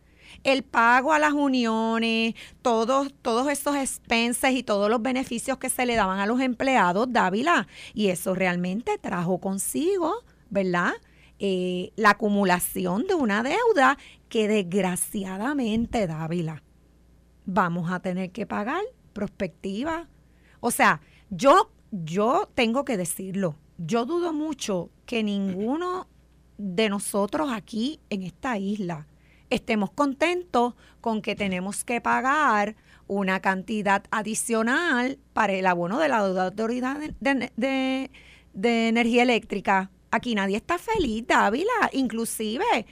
el 0.43 0.63
pago 0.63 1.13
a 1.13 1.19
las 1.19 1.33
uniones, 1.33 2.35
todos, 2.61 3.13
todos 3.21 3.49
esos 3.49 3.75
expenses 3.75 4.51
y 4.51 4.63
todos 4.63 4.89
los 4.89 5.01
beneficios 5.01 5.57
que 5.57 5.69
se 5.69 5.85
le 5.85 5.95
daban 5.95 6.19
a 6.19 6.25
los 6.25 6.41
empleados, 6.41 7.11
Dávila. 7.11 7.67
Y 7.93 8.09
eso 8.09 8.35
realmente 8.35 8.97
trajo 8.99 9.39
consigo, 9.39 10.13
¿verdad? 10.49 10.93
Eh, 11.39 11.91
la 11.95 12.11
acumulación 12.11 13.07
de 13.07 13.15
una 13.15 13.43
deuda 13.43 13.97
que 14.29 14.47
desgraciadamente, 14.47 16.05
Dávila, 16.05 16.61
vamos 17.45 17.91
a 17.91 17.99
tener 17.99 18.31
que 18.31 18.45
pagar 18.45 18.83
prospectiva. 19.15 20.07
O 20.59 20.69
sea, 20.69 21.01
yo, 21.31 21.71
yo 21.89 22.47
tengo 22.53 22.85
que 22.85 22.97
decirlo, 22.97 23.55
yo 23.79 24.05
dudo 24.05 24.33
mucho 24.33 24.91
que 25.07 25.23
ninguno 25.23 26.07
de 26.57 26.89
nosotros 26.89 27.49
aquí 27.51 27.99
en 28.11 28.21
esta 28.21 28.59
isla 28.59 29.07
estemos 29.49 29.91
contentos 29.91 30.75
con 31.01 31.21
que 31.21 31.35
tenemos 31.35 31.83
que 31.83 32.01
pagar 32.01 32.75
una 33.07 33.39
cantidad 33.39 34.03
adicional 34.11 35.17
para 35.33 35.53
el 35.53 35.65
abono 35.65 35.99
de 35.99 36.09
la 36.09 36.17
autoridad 36.17 36.99
de, 37.19 38.09
de 38.53 38.87
energía 38.87 39.23
eléctrica. 39.23 39.91
Aquí 40.11 40.35
nadie 40.35 40.57
está 40.57 40.77
feliz, 40.77 41.25
Dávila. 41.27 41.89
Inclusive 41.93 42.85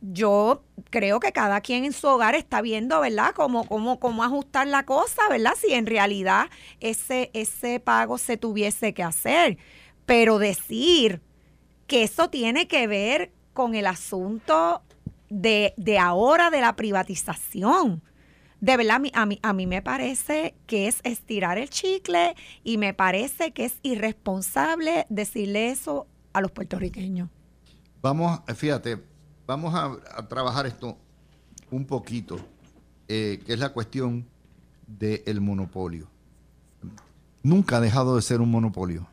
yo 0.00 0.64
creo 0.90 1.20
que 1.20 1.32
cada 1.32 1.60
quien 1.60 1.84
en 1.84 1.92
su 1.92 2.06
hogar 2.06 2.34
está 2.34 2.60
viendo, 2.62 3.00
¿verdad? 3.00 3.32
Cómo, 3.34 3.66
cómo, 3.66 3.98
cómo 4.00 4.24
ajustar 4.24 4.66
la 4.66 4.84
cosa, 4.84 5.22
¿verdad? 5.28 5.52
Si 5.60 5.72
en 5.72 5.86
realidad 5.86 6.46
ese, 6.80 7.30
ese 7.34 7.80
pago 7.80 8.18
se 8.18 8.36
tuviese 8.36 8.94
que 8.94 9.02
hacer. 9.02 9.58
Pero 10.04 10.38
decir 10.38 11.22
que 11.86 12.02
eso 12.02 12.30
tiene 12.30 12.68
que 12.68 12.86
ver 12.86 13.32
con 13.52 13.74
el 13.74 13.86
asunto 13.86 14.82
de, 15.28 15.74
de 15.76 15.98
ahora 15.98 16.50
de 16.50 16.60
la 16.60 16.76
privatización. 16.76 18.02
De 18.60 18.76
verdad, 18.76 18.96
a 19.12 19.26
mí, 19.26 19.38
a 19.42 19.52
mí 19.52 19.66
me 19.66 19.82
parece 19.82 20.54
que 20.66 20.88
es 20.88 21.00
estirar 21.04 21.58
el 21.58 21.68
chicle 21.70 22.34
y 22.64 22.78
me 22.78 22.94
parece 22.94 23.52
que 23.52 23.66
es 23.66 23.78
irresponsable 23.82 25.06
decirle 25.08 25.70
eso 25.70 26.06
a 26.32 26.40
los 26.40 26.50
puertorriqueños. 26.50 27.28
Vamos, 28.02 28.40
fíjate, 28.54 28.98
vamos 29.46 29.74
a, 29.74 30.28
trabajar 30.28 30.66
esto 30.66 30.96
un 31.70 31.86
poquito, 31.86 32.38
eh, 33.08 33.42
que 33.46 33.52
es 33.54 33.58
la 33.58 33.70
cuestión 33.70 34.26
del 34.86 35.40
monopolio. 35.40 36.08
Nunca 37.42 37.76
ha 37.76 37.80
dejado 37.80 38.16
de 38.16 38.22
ser 38.22 38.40
un 38.40 38.50
monopolio, 38.50 39.06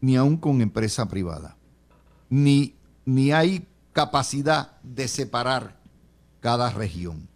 ni 0.00 0.16
aún 0.16 0.36
con 0.36 0.60
empresa 0.60 1.08
privada. 1.08 1.56
Ni, 2.30 2.74
ni 3.04 3.32
hay 3.32 3.66
capacidad 3.92 4.80
de 4.82 5.08
separar 5.08 5.76
cada 6.40 6.70
región. 6.70 7.28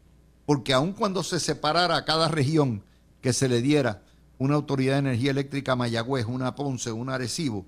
Porque 0.47 0.73
aun 0.73 0.93
cuando 0.93 1.23
se 1.23 1.41
separara 1.41 2.05
cada 2.05 2.29
región 2.29 2.83
que 3.21 3.33
se 3.33 3.49
le 3.49 3.61
diera 3.61 4.03
una 4.39 4.55
autoridad 4.55 4.95
de 4.95 4.99
energía 5.01 5.33
eléctrica 5.33 5.73
a 5.73 5.77
Mayagüez, 5.77 6.27
una 6.27 6.55
Ponce, 6.55 6.93
una 6.93 7.15
Arecibo, 7.15 7.67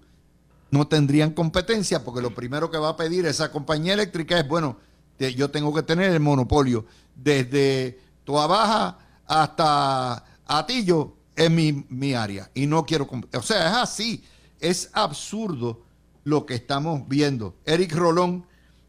no 0.70 0.86
tendrían 0.86 1.32
competencia 1.32 2.04
porque 2.04 2.20
lo 2.20 2.34
primero 2.34 2.70
que 2.70 2.78
va 2.78 2.90
a 2.90 2.96
pedir 2.96 3.26
esa 3.26 3.50
compañía 3.50 3.94
eléctrica 3.94 4.38
es, 4.38 4.46
bueno, 4.46 4.76
yo 5.18 5.50
tengo 5.50 5.74
que 5.74 5.82
tener 5.82 6.12
el 6.12 6.20
monopolio 6.20 6.86
desde 7.14 7.98
Toa 8.24 8.46
Baja 8.46 8.98
hasta 9.26 10.24
Atillo 10.46 11.14
en 11.36 11.54
mi, 11.54 11.86
mi 11.88 12.14
área 12.14 12.50
y 12.54 12.66
no 12.66 12.84
quiero, 12.84 13.08
o 13.34 13.42
sea, 13.42 13.68
es 13.68 13.76
así, 13.76 14.24
es 14.60 14.90
absurdo 14.92 15.82
lo 16.24 16.44
que 16.44 16.54
estamos 16.54 17.08
viendo. 17.08 17.56
Eric 17.64 17.94
Rolón, 17.94 18.44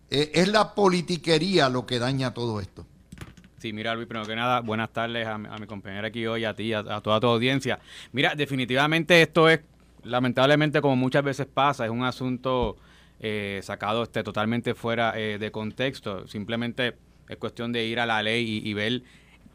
eh, 0.10 0.32
es 0.34 0.48
la 0.50 0.76
politiquería 0.76 1.70
lo 1.70 1.86
que 1.86 2.00
daña 2.00 2.34
todo 2.34 2.60
esto. 2.60 2.86
Sí, 3.60 3.74
mira, 3.74 3.94
Luis, 3.94 4.08
primero 4.08 4.28
que 4.28 4.36
nada, 4.36 4.62
buenas 4.62 4.92
tardes 4.92 5.28
a, 5.28 5.38
mi 5.38 5.68
compañera 5.68 6.08
aquí 6.08 6.26
hoy, 6.26 6.46
a 6.46 6.56
ti, 6.56 6.74
a 6.74 7.02
toda 7.02 7.20
tu 7.20 7.28
audiencia. 7.28 7.80
Mira, 8.14 8.34
definitivamente 8.34 9.22
esto 9.22 9.50
es 9.50 9.60
lamentablemente, 10.04 10.82
como 10.82 10.96
muchas 10.96 11.24
veces 11.24 11.48
pasa, 11.48 11.86
es 11.86 11.92
un 11.92 12.04
asunto 12.04 12.78
eh, 13.20 13.60
sacado 13.64 14.04
este, 14.04 14.24
totalmente 14.24 14.74
fuera 14.76 15.14
eh, 15.20 15.38
de 15.38 15.52
contexto. 15.52 16.28
Simplemente 16.28 16.96
es 17.28 17.38
cuestión 17.38 17.72
de 17.72 17.86
ir 17.86 18.00
a 18.00 18.06
la 18.06 18.24
ley 18.24 18.62
y, 18.64 18.74
ver 18.74 19.04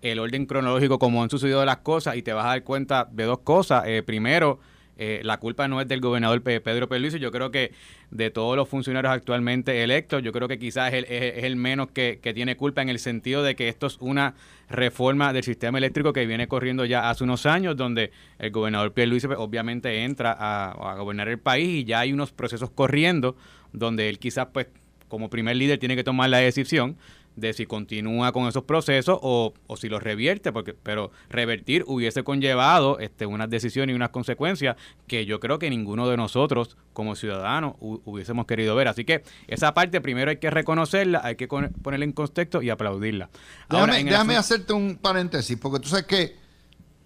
el 0.03 0.19
orden 0.19 0.45
cronológico 0.45 0.99
como 0.99 1.23
han 1.23 1.31
sucedido 1.31 1.65
las 1.65 1.79
cosas 1.79 2.17
y 2.17 2.23
te 2.23 2.35
vas 2.35 2.45
a 2.45 2.49
dar 2.49 2.63
cuenta 2.63 3.09
de 3.11 3.25
dos 3.25 3.39
cosas. 3.39 3.85
Eh, 3.87 4.03
primero, 4.03 4.61
eh, 4.97 5.21
la 5.25 5.39
culpa 5.39 5.67
no 5.67 5.81
es 5.81 5.89
del 5.89 6.01
gobernador 6.01 6.43
Pedro 6.43 6.89
Pierluisi, 6.89 7.19
yo 7.19 7.33
creo 7.33 7.51
que 7.51 7.73
de 8.11 8.31
todos 8.31 8.57
los 8.57 8.69
funcionarios 8.69 9.13
actualmente 9.13 9.83
electos, 9.83 10.23
yo 10.23 10.33
creo 10.33 10.47
que 10.47 10.59
quizás 10.59 10.93
es 10.93 11.05
el, 11.09 11.57
menos 11.57 11.91
que, 11.91 12.19
tiene 12.35 12.57
culpa 12.57 12.83
en 12.83 12.89
el 12.89 12.99
sentido 12.99 13.43
de 13.43 13.57
que 13.57 13.69
esto 13.69 13.87
es 13.87 13.97
una 14.01 14.35
reforma 14.69 15.33
del 15.33 15.43
sistema 15.43 15.79
eléctrico 15.79 16.13
que 16.13 16.27
viene 16.27 16.47
corriendo 16.47 16.85
ya 16.85 17.11
hace 17.11 17.25
unos 17.25 17.47
años, 17.47 17.77
donde 17.77 18.13
el 18.39 18.51
gobernador 18.51 18.93
Pierluisi 18.93 19.27
pues, 19.27 19.39
obviamente 19.39 20.05
entra 20.05 20.33
a, 20.33 20.71
a 20.71 20.95
gobernar 20.97 21.29
el 21.29 21.39
país 21.39 21.69
y 21.69 21.85
ya 21.85 22.01
hay 22.01 22.13
unos 22.13 22.33
procesos 22.33 22.71
corriendo 22.71 23.37
donde 23.73 24.09
él 24.09 24.19
quizás 24.19 24.49
pues 24.53 24.69
como 25.09 25.29
primer 25.29 25.57
líder 25.57 25.79
tiene 25.79 25.97
que 25.97 26.05
tomar 26.05 26.31
la 26.31 26.39
decisión 26.39 26.97
de 27.37 27.53
si 27.53 27.67
continúa 27.67 28.33
con 28.33 28.47
esos 28.47 28.65
procesos 28.65 29.19
o, 29.21 29.55
o, 29.67 29.77
si 29.77 29.89
los 29.89 30.03
revierte, 30.03 30.53
porque 30.53 30.75
pero 30.75 31.11
revertir 31.29 31.85
hubiese 31.87 32.23
conllevado 32.23 32.99
este, 32.99 33.27
unas 33.27 33.51
decisiones 33.51 33.93
y 33.93 33.97
unas 33.97 34.11
consecuencias 34.11 34.77
que 35.07 35.27
yo 35.27 35.41
creo 35.41 35.59
que 35.59 35.69
ninguno 35.71 36.09
de 36.09 36.17
nosotros 36.17 36.77
como 36.93 37.17
ciudadanos 37.17 37.75
hubiésemos 37.81 38.47
querido 38.47 38.75
ver. 38.77 38.89
Así 38.89 39.05
que 39.05 39.23
esa 39.49 39.75
parte 39.75 40.01
primero 40.01 40.31
hay 40.31 40.37
que 40.37 40.51
reconocerla, 40.51 41.21
hay 41.25 41.37
que 41.37 41.49
ponerla 41.49 42.05
en 42.05 42.13
contexto 42.13 42.63
y 42.63 42.71
aplaudirla. 42.71 43.31
déjame, 43.69 44.37
hacerte 44.37 44.73
un 44.73 44.97
paréntesis, 44.97 45.59
porque 45.59 45.81
tú 45.81 45.89
sabes 45.89 46.07
que 46.07 46.37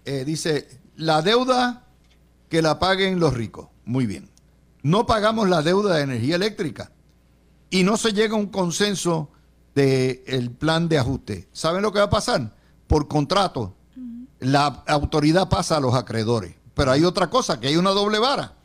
eh, 0.05 0.23
dice, 0.25 0.67
la 0.95 1.21
deuda 1.21 1.87
que 2.49 2.61
la 2.61 2.79
paguen 2.79 3.19
los 3.19 3.33
ricos. 3.33 3.69
Muy 3.85 4.05
bien. 4.05 4.29
No 4.81 5.05
pagamos 5.05 5.49
la 5.49 5.61
deuda 5.61 5.95
de 5.95 6.03
energía 6.03 6.35
eléctrica 6.35 6.91
y 7.69 7.83
no 7.83 7.97
se 7.97 8.13
llega 8.13 8.33
a 8.33 8.37
un 8.37 8.47
consenso 8.47 9.31
del 9.79 10.51
plan 10.51 10.89
de 10.89 10.97
ajuste. 10.97 11.47
¿Saben 11.53 11.81
lo 11.81 11.93
que 11.93 11.99
va 11.99 12.05
a 12.05 12.09
pasar? 12.09 12.53
Por 12.87 13.07
contrato, 13.07 13.75
la 14.39 14.83
autoridad 14.87 15.47
pasa 15.47 15.77
a 15.77 15.79
los 15.79 15.93
acreedores. 15.93 16.55
Pero 16.73 16.91
hay 16.91 17.03
otra 17.03 17.29
cosa, 17.29 17.59
que 17.59 17.67
hay 17.67 17.77
una 17.77 17.91
doble 17.91 18.19
vara. 18.19 18.55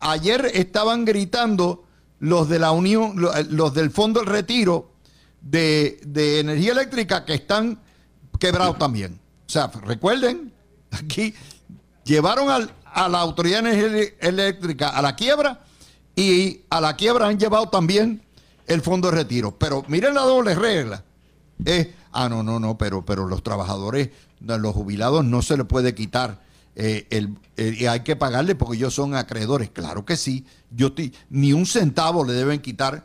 Ayer 0.00 0.50
estaban 0.54 1.04
gritando 1.04 1.84
los 2.18 2.48
de 2.48 2.58
la 2.58 2.70
Unión, 2.72 3.14
los 3.50 3.74
del 3.74 3.90
Fondo 3.90 4.20
del 4.20 4.28
Retiro 4.28 4.92
de, 5.40 6.00
Energía 6.40 6.72
Eléctrica 6.72 7.24
que 7.24 7.34
están 7.34 7.80
quebrados 8.38 8.78
también. 8.78 9.20
O 9.46 9.50
sea, 9.50 9.68
recuerden, 9.84 10.52
aquí 10.90 11.34
llevaron 12.04 12.48
a 12.84 13.08
la 13.08 13.20
Autoridad 13.20 13.62
de 13.62 13.70
Energía 13.70 14.14
Eléctrica 14.20 14.88
a 14.90 15.02
la 15.02 15.16
quiebra 15.16 15.60
y 16.14 16.62
a 16.70 16.80
la 16.80 16.96
quiebra 16.96 17.26
han 17.26 17.38
llevado 17.38 17.68
también 17.68 18.22
el 18.70 18.82
fondo 18.82 19.10
de 19.10 19.16
retiro. 19.16 19.56
Pero 19.58 19.84
miren 19.88 20.14
la 20.14 20.22
doble 20.22 20.54
regla. 20.54 21.04
Es, 21.64 21.88
ah, 22.12 22.28
no, 22.28 22.42
no, 22.42 22.58
no, 22.60 22.78
pero, 22.78 23.04
pero 23.04 23.26
los 23.26 23.42
trabajadores, 23.42 24.10
los 24.40 24.74
jubilados 24.74 25.24
no 25.24 25.42
se 25.42 25.56
les 25.56 25.66
puede 25.66 25.94
quitar. 25.94 26.40
Eh, 26.76 27.06
el, 27.10 27.36
hay 27.88 28.00
que 28.00 28.16
pagarle 28.16 28.54
porque 28.54 28.76
ellos 28.76 28.94
son 28.94 29.14
acreedores. 29.14 29.70
Claro 29.70 30.04
que 30.04 30.16
sí. 30.16 30.46
Yo 30.70 30.92
ni 31.28 31.52
un 31.52 31.66
centavo 31.66 32.24
le 32.24 32.32
deben 32.32 32.60
quitar 32.60 33.04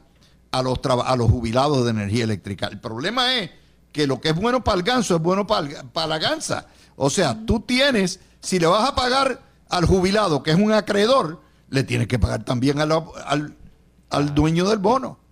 a 0.51 0.62
los, 0.62 0.80
a 0.84 1.15
los 1.15 1.30
jubilados 1.30 1.84
de 1.84 1.91
energía 1.91 2.23
eléctrica. 2.23 2.67
El 2.67 2.80
problema 2.80 3.36
es 3.36 3.49
que 3.91 4.08
lo 4.08 4.21
que 4.21 4.30
es 4.30 4.36
bueno 4.36 4.63
para 4.63 4.78
el 4.78 4.84
ganso 4.84 5.15
es 5.15 5.21
bueno 5.21 5.47
para, 5.47 5.84
para 5.91 6.08
la 6.08 6.19
gansa. 6.19 6.67
O 6.95 7.10
sea, 7.10 7.45
tú 7.45 7.60
tienes, 7.60 8.19
si 8.39 8.60
le 8.60 8.67
vas 8.67 8.88
a 8.88 8.95
pagar 8.95 9.41
al 9.67 9.86
jubilado, 9.86 10.43
que 10.43 10.51
es 10.51 10.58
un 10.58 10.71
acreedor, 10.71 11.41
le 11.69 11.84
tienes 11.84 12.08
que 12.08 12.19
pagar 12.19 12.45
también 12.45 12.80
al, 12.80 13.56
al 14.10 14.36
dueño 14.36 14.69
del 14.69 14.78
bono. 14.78 15.25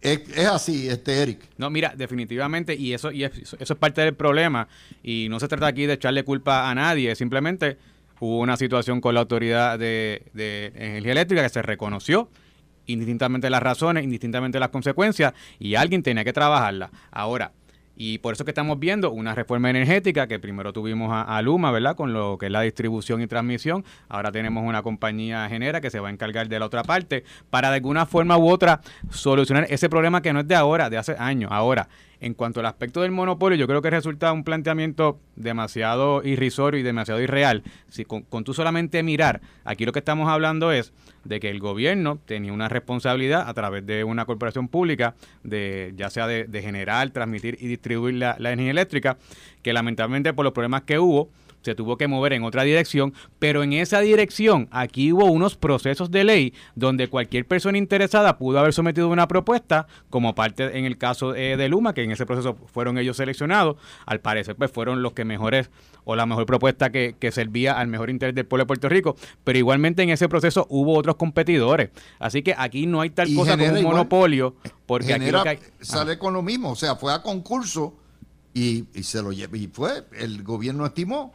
Es, 0.00 0.46
así, 0.46 0.88
este 0.88 1.22
Eric. 1.22 1.40
No, 1.56 1.70
mira, 1.70 1.92
definitivamente, 1.96 2.74
y 2.74 2.92
eso, 2.92 3.10
y 3.10 3.24
eso, 3.24 3.56
es 3.58 3.74
parte 3.74 4.02
del 4.02 4.14
problema, 4.14 4.68
y 5.02 5.26
no 5.28 5.40
se 5.40 5.48
trata 5.48 5.66
aquí 5.66 5.86
de 5.86 5.94
echarle 5.94 6.22
culpa 6.22 6.70
a 6.70 6.74
nadie, 6.74 7.14
simplemente 7.16 7.78
hubo 8.20 8.38
una 8.38 8.56
situación 8.56 9.00
con 9.00 9.14
la 9.14 9.20
autoridad 9.20 9.78
de, 9.78 10.22
de 10.34 10.72
energía 10.74 11.12
eléctrica 11.12 11.42
que 11.42 11.48
se 11.48 11.62
reconoció, 11.62 12.30
indistintamente 12.86 13.50
las 13.50 13.62
razones, 13.62 14.04
indistintamente 14.04 14.60
las 14.60 14.70
consecuencias, 14.70 15.34
y 15.58 15.74
alguien 15.74 16.02
tenía 16.02 16.24
que 16.24 16.32
trabajarla. 16.32 16.90
Ahora, 17.10 17.52
y 18.00 18.18
por 18.18 18.32
eso 18.32 18.44
que 18.44 18.52
estamos 18.52 18.78
viendo 18.78 19.10
una 19.10 19.34
reforma 19.34 19.68
energética 19.68 20.28
que 20.28 20.38
primero 20.38 20.72
tuvimos 20.72 21.10
a, 21.12 21.42
Luma, 21.42 21.72
¿verdad? 21.72 21.96
Con 21.96 22.12
lo 22.12 22.38
que 22.38 22.46
es 22.46 22.52
la 22.52 22.60
distribución 22.60 23.20
y 23.20 23.26
transmisión. 23.26 23.84
Ahora 24.08 24.30
tenemos 24.30 24.64
una 24.64 24.82
compañía 24.82 25.48
genera 25.48 25.80
que 25.80 25.90
se 25.90 25.98
va 25.98 26.06
a 26.06 26.12
encargar 26.12 26.48
de 26.48 26.60
la 26.60 26.66
otra 26.66 26.84
parte 26.84 27.24
para 27.50 27.70
de 27.70 27.76
alguna 27.76 28.06
forma 28.06 28.38
u 28.38 28.48
otra 28.48 28.82
solucionar 29.10 29.66
ese 29.68 29.88
problema 29.88 30.22
que 30.22 30.32
no 30.32 30.40
es 30.40 30.48
de 30.48 30.54
ahora, 30.54 30.88
de 30.88 30.96
hace 30.96 31.16
años. 31.18 31.50
Ahora, 31.52 31.88
en 32.20 32.34
cuanto 32.34 32.60
al 32.60 32.66
aspecto 32.66 33.02
del 33.02 33.10
monopolio, 33.10 33.56
yo 33.56 33.66
creo 33.66 33.82
que 33.82 33.90
resulta 33.90 34.32
un 34.32 34.44
planteamiento 34.44 35.20
demasiado 35.36 36.22
irrisorio 36.24 36.80
y 36.80 36.82
demasiado 36.82 37.20
irreal. 37.20 37.62
Si 37.88 38.04
con, 38.04 38.24
tú 38.44 38.54
solamente 38.54 39.02
mirar, 39.02 39.40
aquí 39.64 39.84
lo 39.84 39.92
que 39.92 40.00
estamos 40.00 40.28
hablando 40.28 40.72
es 40.72 40.92
de 41.24 41.40
que 41.40 41.50
el 41.50 41.60
gobierno 41.60 42.18
tenía 42.24 42.52
una 42.52 42.68
responsabilidad 42.68 43.48
a 43.48 43.54
través 43.54 43.86
de 43.86 44.04
una 44.04 44.24
corporación 44.24 44.68
pública, 44.68 45.14
de 45.44 45.92
ya 45.96 46.10
sea 46.10 46.26
de, 46.26 46.62
generar, 46.62 47.10
transmitir 47.10 47.56
y 47.60 47.68
distribuir 47.68 48.14
la 48.14 48.36
energía 48.38 48.70
eléctrica, 48.70 49.18
que 49.62 49.72
lamentablemente 49.72 50.32
por 50.32 50.44
los 50.44 50.52
problemas 50.52 50.82
que 50.82 50.98
hubo, 50.98 51.30
se 51.68 51.74
tuvo 51.74 51.98
que 51.98 52.08
mover 52.08 52.32
en 52.32 52.44
otra 52.44 52.62
dirección, 52.62 53.12
pero 53.38 53.62
en 53.62 53.74
esa 53.74 54.00
dirección 54.00 54.68
aquí 54.70 55.12
hubo 55.12 55.26
unos 55.26 55.54
procesos 55.54 56.10
de 56.10 56.24
ley 56.24 56.54
donde 56.74 57.08
cualquier 57.08 57.46
persona 57.46 57.76
interesada 57.76 58.38
pudo 58.38 58.58
haber 58.58 58.72
sometido 58.72 59.08
una 59.08 59.28
propuesta, 59.28 59.86
como 60.08 60.34
parte 60.34 60.78
en 60.78 60.86
el 60.86 60.96
caso 60.96 61.34
eh, 61.34 61.58
de 61.58 61.68
Luma, 61.68 61.92
que 61.92 62.02
en 62.02 62.10
ese 62.10 62.24
proceso 62.24 62.56
fueron 62.72 62.96
ellos 62.96 63.18
seleccionados, 63.18 63.76
al 64.06 64.20
parecer 64.20 64.56
pues 64.56 64.70
fueron 64.70 65.02
los 65.02 65.12
que 65.12 65.26
mejores 65.26 65.70
o 66.04 66.16
la 66.16 66.24
mejor 66.24 66.46
propuesta 66.46 66.90
que, 66.90 67.14
servía 67.30 67.78
al 67.78 67.88
mejor 67.88 68.08
interés 68.08 68.34
del 68.34 68.46
pueblo 68.46 68.62
de 68.62 68.68
Puerto 68.68 68.88
Rico, 68.88 69.14
pero 69.44 69.58
igualmente 69.58 70.02
en 70.02 70.08
ese 70.08 70.26
proceso 70.26 70.66
hubo 70.70 70.96
otros 70.96 71.16
competidores, 71.16 71.90
así 72.18 72.42
que 72.42 72.54
aquí 72.56 72.86
no 72.86 73.02
hay 73.02 73.10
tal 73.10 73.34
cosa 73.34 73.58
como 73.58 73.74
un 73.74 73.82
monopolio, 73.82 74.56
porque 74.86 75.12
aquí 75.12 75.30
sale 75.82 76.18
con 76.18 76.32
lo 76.32 76.42
mismo, 76.42 76.70
o 76.70 76.76
sea, 76.76 76.96
fue 76.96 77.12
a 77.12 77.20
concurso 77.20 77.94
y, 78.54 78.86
y 78.94 79.02
se 79.02 79.20
lo 79.20 79.32
y 79.32 79.70
fue, 79.70 80.06
el 80.18 80.42
gobierno 80.42 80.86
estimó 80.86 81.34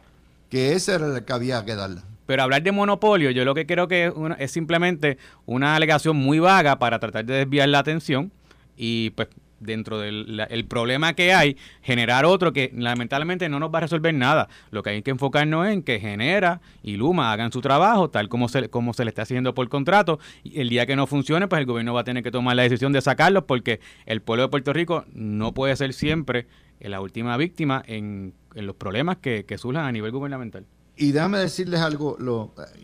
que 0.54 0.72
ese 0.74 0.94
era 0.94 1.16
el 1.16 1.24
que 1.24 1.32
había 1.32 1.64
que 1.64 1.74
darle. 1.74 2.02
Pero 2.26 2.44
hablar 2.44 2.62
de 2.62 2.70
monopolio, 2.70 3.32
yo 3.32 3.44
lo 3.44 3.56
que 3.56 3.66
creo 3.66 3.88
que 3.88 4.12
es, 4.38 4.50
simplemente 4.52 5.18
una 5.46 5.74
alegación 5.74 6.16
muy 6.16 6.38
vaga 6.38 6.78
para 6.78 7.00
tratar 7.00 7.24
de 7.24 7.34
desviar 7.34 7.68
la 7.68 7.80
atención 7.80 8.30
y 8.76 9.10
pues 9.10 9.30
dentro 9.58 9.98
del 9.98 10.64
problema 10.68 11.14
que 11.14 11.34
hay, 11.34 11.56
generar 11.82 12.24
otro 12.24 12.52
que 12.52 12.70
lamentablemente 12.72 13.48
no 13.48 13.58
nos 13.58 13.74
va 13.74 13.78
a 13.78 13.80
resolver 13.80 14.14
nada. 14.14 14.48
Lo 14.70 14.84
que 14.84 14.90
hay 14.90 15.02
que 15.02 15.10
enfocarnos 15.10 15.66
en 15.66 15.82
que 15.82 15.98
Genera 15.98 16.60
y 16.84 16.98
Luma 16.98 17.32
hagan 17.32 17.50
su 17.50 17.60
trabajo 17.60 18.08
tal 18.10 18.28
como 18.28 18.48
se, 18.48 18.68
como 18.68 18.94
se 18.94 19.04
le 19.04 19.08
está 19.08 19.22
haciendo 19.22 19.54
por 19.54 19.68
contrato. 19.68 20.20
Y 20.44 20.60
el 20.60 20.68
día 20.68 20.86
que 20.86 20.94
no 20.94 21.08
funcione, 21.08 21.48
pues 21.48 21.58
el 21.58 21.66
gobierno 21.66 21.94
va 21.94 22.02
a 22.02 22.04
tener 22.04 22.22
que 22.22 22.30
tomar 22.30 22.54
la 22.54 22.62
decisión 22.62 22.92
de 22.92 23.00
sacarlos 23.00 23.42
porque 23.42 23.80
el 24.06 24.22
pueblo 24.22 24.44
de 24.44 24.48
Puerto 24.50 24.72
Rico 24.72 25.04
no 25.14 25.52
puede 25.52 25.74
ser 25.74 25.94
siempre 25.94 26.46
la 26.78 27.00
última 27.00 27.36
víctima 27.36 27.82
en 27.86 28.34
en 28.54 28.66
los 28.66 28.76
problemas 28.76 29.18
que, 29.18 29.44
surjan 29.58 29.84
a 29.84 29.92
nivel 29.92 30.12
gubernamental. 30.12 30.66
Y 30.96 31.12
déjame 31.12 31.38
decirles 31.38 31.80
algo, 31.80 32.16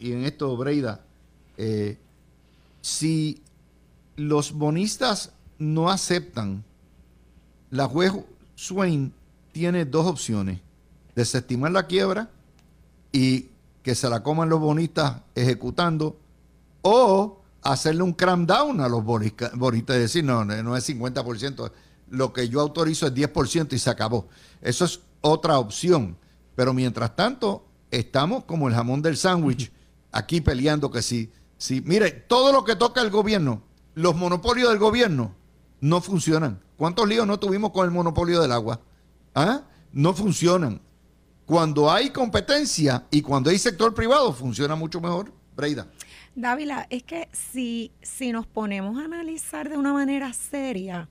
y 0.01 0.13
en 0.13 0.25
esto, 0.25 0.57
Breida, 0.57 1.05
eh, 1.57 1.99
si 2.81 3.43
los 4.17 4.53
bonistas 4.53 5.33
no 5.59 5.91
aceptan, 5.91 6.65
la 7.71 7.87
juez 7.87 8.13
Swain 8.57 9.13
tiene 9.53 9.85
dos 9.85 10.07
opciones, 10.07 10.61
desestimar 11.15 11.71
la 11.73 11.87
quiebra 11.87 12.31
y 13.13 13.49
que 13.83 13.95
se 13.95 14.09
la 14.09 14.23
coman 14.23 14.49
los 14.49 14.61
bonistas 14.61 15.23
ejecutando, 15.35 16.19
o 16.83 17.41
hacerle 17.63 18.03
un 18.03 18.13
cram 18.13 18.47
down 18.47 18.81
a 18.81 18.89
los 18.89 19.05
bonistas, 19.05 19.53
y 19.55 19.99
decir, 19.99 20.25
no, 20.25 20.45
no 20.45 20.77
es 20.77 20.89
50%, 20.89 21.73
lo 22.11 22.33
que 22.33 22.49
yo 22.49 22.61
autorizo 22.61 23.07
es 23.07 23.15
10% 23.15 23.73
y 23.73 23.79
se 23.79 23.91
acabó. 23.91 24.29
Eso 24.61 24.85
es 24.85 25.01
otra 25.21 25.59
opción. 25.59 26.17
Pero 26.55 26.75
mientras 26.75 27.17
tanto, 27.17 27.67
estamos 27.91 28.45
como 28.45 28.69
el 28.69 28.75
jamón 28.75 29.03
del 29.03 29.17
sándwich, 29.17 29.73
aquí 30.13 30.41
peleando 30.41 30.91
que 30.91 31.03
sí. 31.03 31.33
Sí, 31.59 31.83
mire, 31.85 32.11
todo 32.11 32.53
lo 32.53 32.65
que 32.65 32.77
toca 32.77 33.03
el 33.03 33.11
gobierno, 33.11 33.63
los 33.95 34.17
monopolios 34.17 34.71
del 34.71 34.79
gobierno, 34.79 35.35
no 35.81 36.01
funcionan. 36.01 36.61
¿Cuántos 36.77 37.09
líos 37.09 37.27
no 37.27 37.39
tuvimos 37.39 37.71
con 37.73 37.85
el 37.85 37.91
monopolio 37.91 38.41
del 38.41 38.53
agua? 38.53 38.81
¿Ah? 39.35 39.63
No 39.93 40.15
funcionan. 40.15 40.81
Cuando 41.45 41.91
hay 41.91 42.11
competencia 42.11 43.07
y 43.11 43.23
cuando 43.23 43.51
hay 43.51 43.59
sector 43.59 43.93
privado, 43.95 44.33
funciona 44.33 44.75
mucho 44.77 45.01
mejor. 45.01 45.33
Breida. 45.57 45.87
Dávila, 46.35 46.87
es 46.91 47.03
que 47.03 47.29
si, 47.33 47.93
si 48.03 48.33
nos 48.33 48.47
ponemos 48.47 48.99
a 48.99 49.05
analizar 49.05 49.69
de 49.69 49.77
una 49.77 49.93
manera 49.93 50.33
seria, 50.33 51.09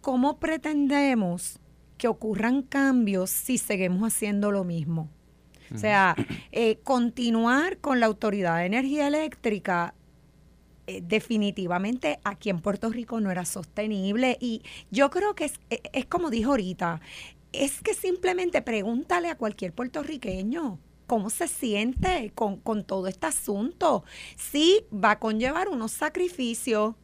¿cómo 0.00 0.38
pretendemos 0.38 1.58
que 1.98 2.08
ocurran 2.08 2.62
cambios 2.62 3.30
si 3.30 3.58
seguimos 3.58 4.12
haciendo 4.12 4.50
lo 4.50 4.64
mismo. 4.64 5.08
O 5.74 5.78
sea, 5.78 6.14
eh, 6.52 6.78
continuar 6.84 7.78
con 7.78 7.98
la 7.98 8.06
Autoridad 8.06 8.58
de 8.58 8.66
Energía 8.66 9.08
Eléctrica 9.08 9.94
eh, 10.86 11.00
definitivamente 11.02 12.20
aquí 12.24 12.50
en 12.50 12.60
Puerto 12.60 12.90
Rico 12.90 13.18
no 13.18 13.30
era 13.30 13.46
sostenible 13.46 14.36
y 14.38 14.62
yo 14.90 15.08
creo 15.08 15.34
que 15.34 15.46
es, 15.46 15.54
e, 15.70 15.80
es, 15.94 16.04
como 16.04 16.28
dijo 16.28 16.50
ahorita, 16.50 17.00
es 17.52 17.80
que 17.80 17.94
simplemente 17.94 18.60
pregúntale 18.60 19.30
a 19.30 19.36
cualquier 19.36 19.72
puertorriqueño 19.72 20.78
cómo 21.06 21.30
se 21.30 21.48
siente 21.48 22.32
con, 22.34 22.58
con 22.58 22.84
todo 22.84 23.06
este 23.08 23.26
asunto. 23.26 24.04
Sí, 24.36 24.84
va 24.92 25.12
a 25.12 25.18
conllevar 25.18 25.70
unos 25.70 25.92
sacrificios, 25.92 26.94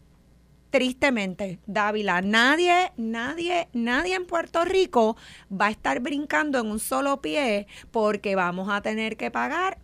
tristemente, 0.71 1.59
Dávila, 1.67 2.23
nadie, 2.23 2.93
nadie, 2.97 3.69
nadie 3.73 4.15
en 4.15 4.27
Puerto 4.27 4.65
Rico 4.65 5.17
va 5.51 5.67
a 5.67 5.71
estar 5.71 6.01
brincando 6.01 6.59
en 6.59 6.71
un 6.71 6.79
solo 6.79 7.21
pie 7.21 7.67
porque 7.91 8.37
vamos 8.37 8.69
a 8.71 8.81
tener 8.81 9.17
que 9.17 9.31
pagar 9.31 9.79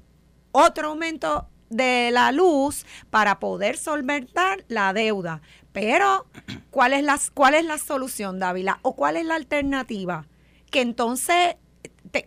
otro 0.53 0.89
aumento 0.89 1.49
de 1.69 2.11
la 2.13 2.33
luz 2.33 2.87
para 3.11 3.41
poder 3.41 3.77
solventar 3.77 4.65
la 4.69 4.93
deuda. 4.93 5.43
Pero, 5.73 6.27
¿cuál 6.71 6.93
es 6.93 7.05
la, 7.05 7.19
cuál 7.35 7.55
es 7.55 7.65
la 7.65 7.79
solución, 7.79 8.39
Dávila? 8.39 8.79
¿O 8.83 8.95
cuál 8.95 9.17
es 9.17 9.27
la 9.27 9.35
alternativa? 9.35 10.27
Que 10.71 10.81
entonces 10.81 11.57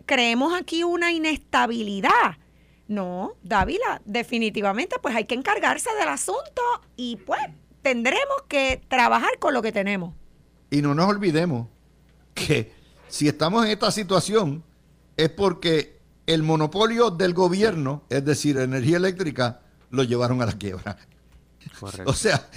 creemos 0.06 0.52
aquí 0.54 0.84
una 0.84 1.12
inestabilidad. 1.12 2.38
No, 2.86 3.34
Dávila, 3.42 4.02
definitivamente 4.04 4.96
pues 5.00 5.14
hay 5.14 5.24
que 5.24 5.34
encargarse 5.34 5.90
del 5.98 6.08
asunto 6.08 6.62
y 6.96 7.16
pues 7.16 7.40
tendremos 7.82 8.42
que 8.48 8.82
trabajar 8.88 9.38
con 9.38 9.54
lo 9.54 9.62
que 9.62 9.72
tenemos. 9.72 10.14
Y 10.70 10.82
no 10.82 10.94
nos 10.94 11.08
olvidemos 11.08 11.66
que 12.34 12.72
si 13.08 13.28
estamos 13.28 13.64
en 13.64 13.72
esta 13.72 13.90
situación 13.90 14.62
es 15.16 15.30
porque 15.30 15.98
el 16.26 16.42
monopolio 16.42 17.10
del 17.10 17.34
gobierno, 17.34 18.04
es 18.08 18.24
decir, 18.24 18.56
energía 18.58 18.98
eléctrica, 18.98 19.60
lo 19.90 20.04
llevaron 20.04 20.40
a 20.42 20.46
la 20.46 20.52
quiebra. 20.52 20.96
O 22.06 22.12
sea, 22.12 22.48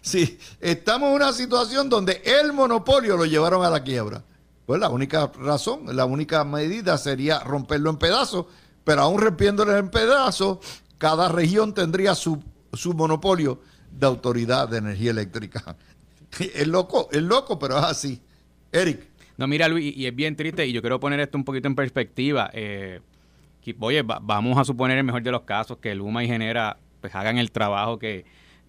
si 0.00 0.38
estamos 0.60 1.10
en 1.10 1.16
una 1.16 1.32
situación 1.32 1.88
donde 1.88 2.22
el 2.24 2.52
monopolio 2.52 3.16
lo 3.16 3.24
llevaron 3.26 3.64
a 3.64 3.70
la 3.70 3.82
quiebra, 3.82 4.24
pues 4.66 4.80
la 4.80 4.88
única 4.88 5.30
razón, 5.38 5.94
la 5.96 6.04
única 6.04 6.44
medida 6.44 6.98
sería 6.98 7.40
romperlo 7.40 7.90
en 7.90 7.96
pedazos, 7.96 8.46
pero 8.84 9.02
aún 9.02 9.20
rompiéndolo 9.20 9.76
en 9.76 9.90
pedazos, 9.90 10.58
cada 10.98 11.28
región 11.28 11.74
tendría 11.74 12.14
su, 12.14 12.42
su 12.72 12.94
monopolio 12.94 13.60
de 13.90 14.06
Autoridad 14.06 14.68
de 14.68 14.78
Energía 14.78 15.10
Eléctrica. 15.10 15.76
Es 16.38 16.66
loco, 16.68 17.08
es 17.10 17.22
loco, 17.22 17.58
pero 17.58 17.78
es 17.78 17.84
así. 17.84 18.20
Eric. 18.70 19.00
No, 19.38 19.46
mira, 19.46 19.66
Luis, 19.66 19.96
y 19.96 20.06
es 20.06 20.14
bien 20.14 20.36
triste, 20.36 20.66
y 20.66 20.72
yo 20.72 20.82
quiero 20.82 21.00
poner 21.00 21.20
esto 21.20 21.38
un 21.38 21.44
poquito 21.44 21.68
en 21.68 21.74
perspectiva. 21.74 22.50
Eh, 22.52 23.00
oye, 23.80 24.02
vamos 24.02 24.58
a 24.58 24.64
suponer 24.64 24.98
el 24.98 25.04
mejor 25.04 25.22
de 25.22 25.30
los 25.30 25.42
casos 25.42 25.78
que 25.78 25.94
Luma 25.94 26.22
y 26.22 26.26
Genera 26.26 26.76
pues 27.00 27.14
hagan 27.14 27.38
el 27.38 27.50
trabajo 27.50 27.98
que, 27.98 28.24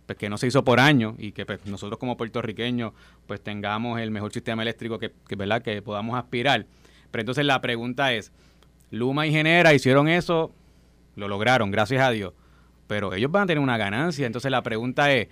pues, 0.06 0.18
que 0.18 0.30
no 0.30 0.38
se 0.38 0.48
hizo 0.48 0.64
por 0.64 0.80
año 0.80 1.16
y 1.18 1.32
que 1.32 1.46
pues, 1.46 1.66
nosotros 1.66 2.00
como 2.00 2.16
puertorriqueños 2.16 2.94
pues 3.28 3.42
tengamos 3.42 4.00
el 4.00 4.12
mejor 4.12 4.32
sistema 4.32 4.62
eléctrico 4.62 5.00
que, 5.00 5.12
que, 5.28 5.36
¿verdad? 5.36 5.62
que 5.62 5.82
podamos 5.82 6.18
aspirar. 6.18 6.66
Pero 7.12 7.22
entonces 7.22 7.46
la 7.46 7.60
pregunta 7.60 8.14
es, 8.14 8.32
Luma 8.92 9.28
y 9.28 9.32
Genera 9.32 9.74
hicieron 9.74 10.08
eso, 10.08 10.54
lo 11.16 11.28
lograron, 11.28 11.72
gracias 11.72 12.02
a 12.02 12.12
Dios 12.12 12.34
pero 12.90 13.14
ellos 13.14 13.32
van 13.32 13.44
a 13.44 13.46
tener 13.46 13.62
una 13.64 13.78
ganancia. 13.78 14.26
Entonces 14.26 14.50
la 14.50 14.64
pregunta 14.64 15.14
es, 15.14 15.28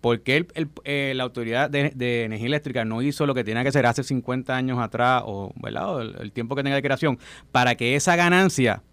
¿por 0.00 0.20
qué 0.20 0.46
eh, 0.84 1.12
la 1.16 1.24
Autoridad 1.24 1.68
de, 1.68 2.24
Energía 2.24 2.46
Eléctrica 2.46 2.84
no 2.84 3.02
hizo 3.02 3.26
lo 3.26 3.34
que 3.34 3.42
tenía 3.42 3.64
que 3.64 3.70
hacer 3.70 3.84
hace 3.84 4.04
50 4.04 4.56
años 4.56 4.78
atrás 4.78 5.24
o, 5.26 5.52
¿verdad? 5.56 6.02
el, 6.20 6.30
tiempo 6.30 6.54
que 6.54 6.62
tenga 6.62 6.76
de 6.76 6.82
creación 6.82 7.18
para 7.50 7.74
que 7.74 7.96
esa 7.96 8.14
ganancia, 8.14 8.84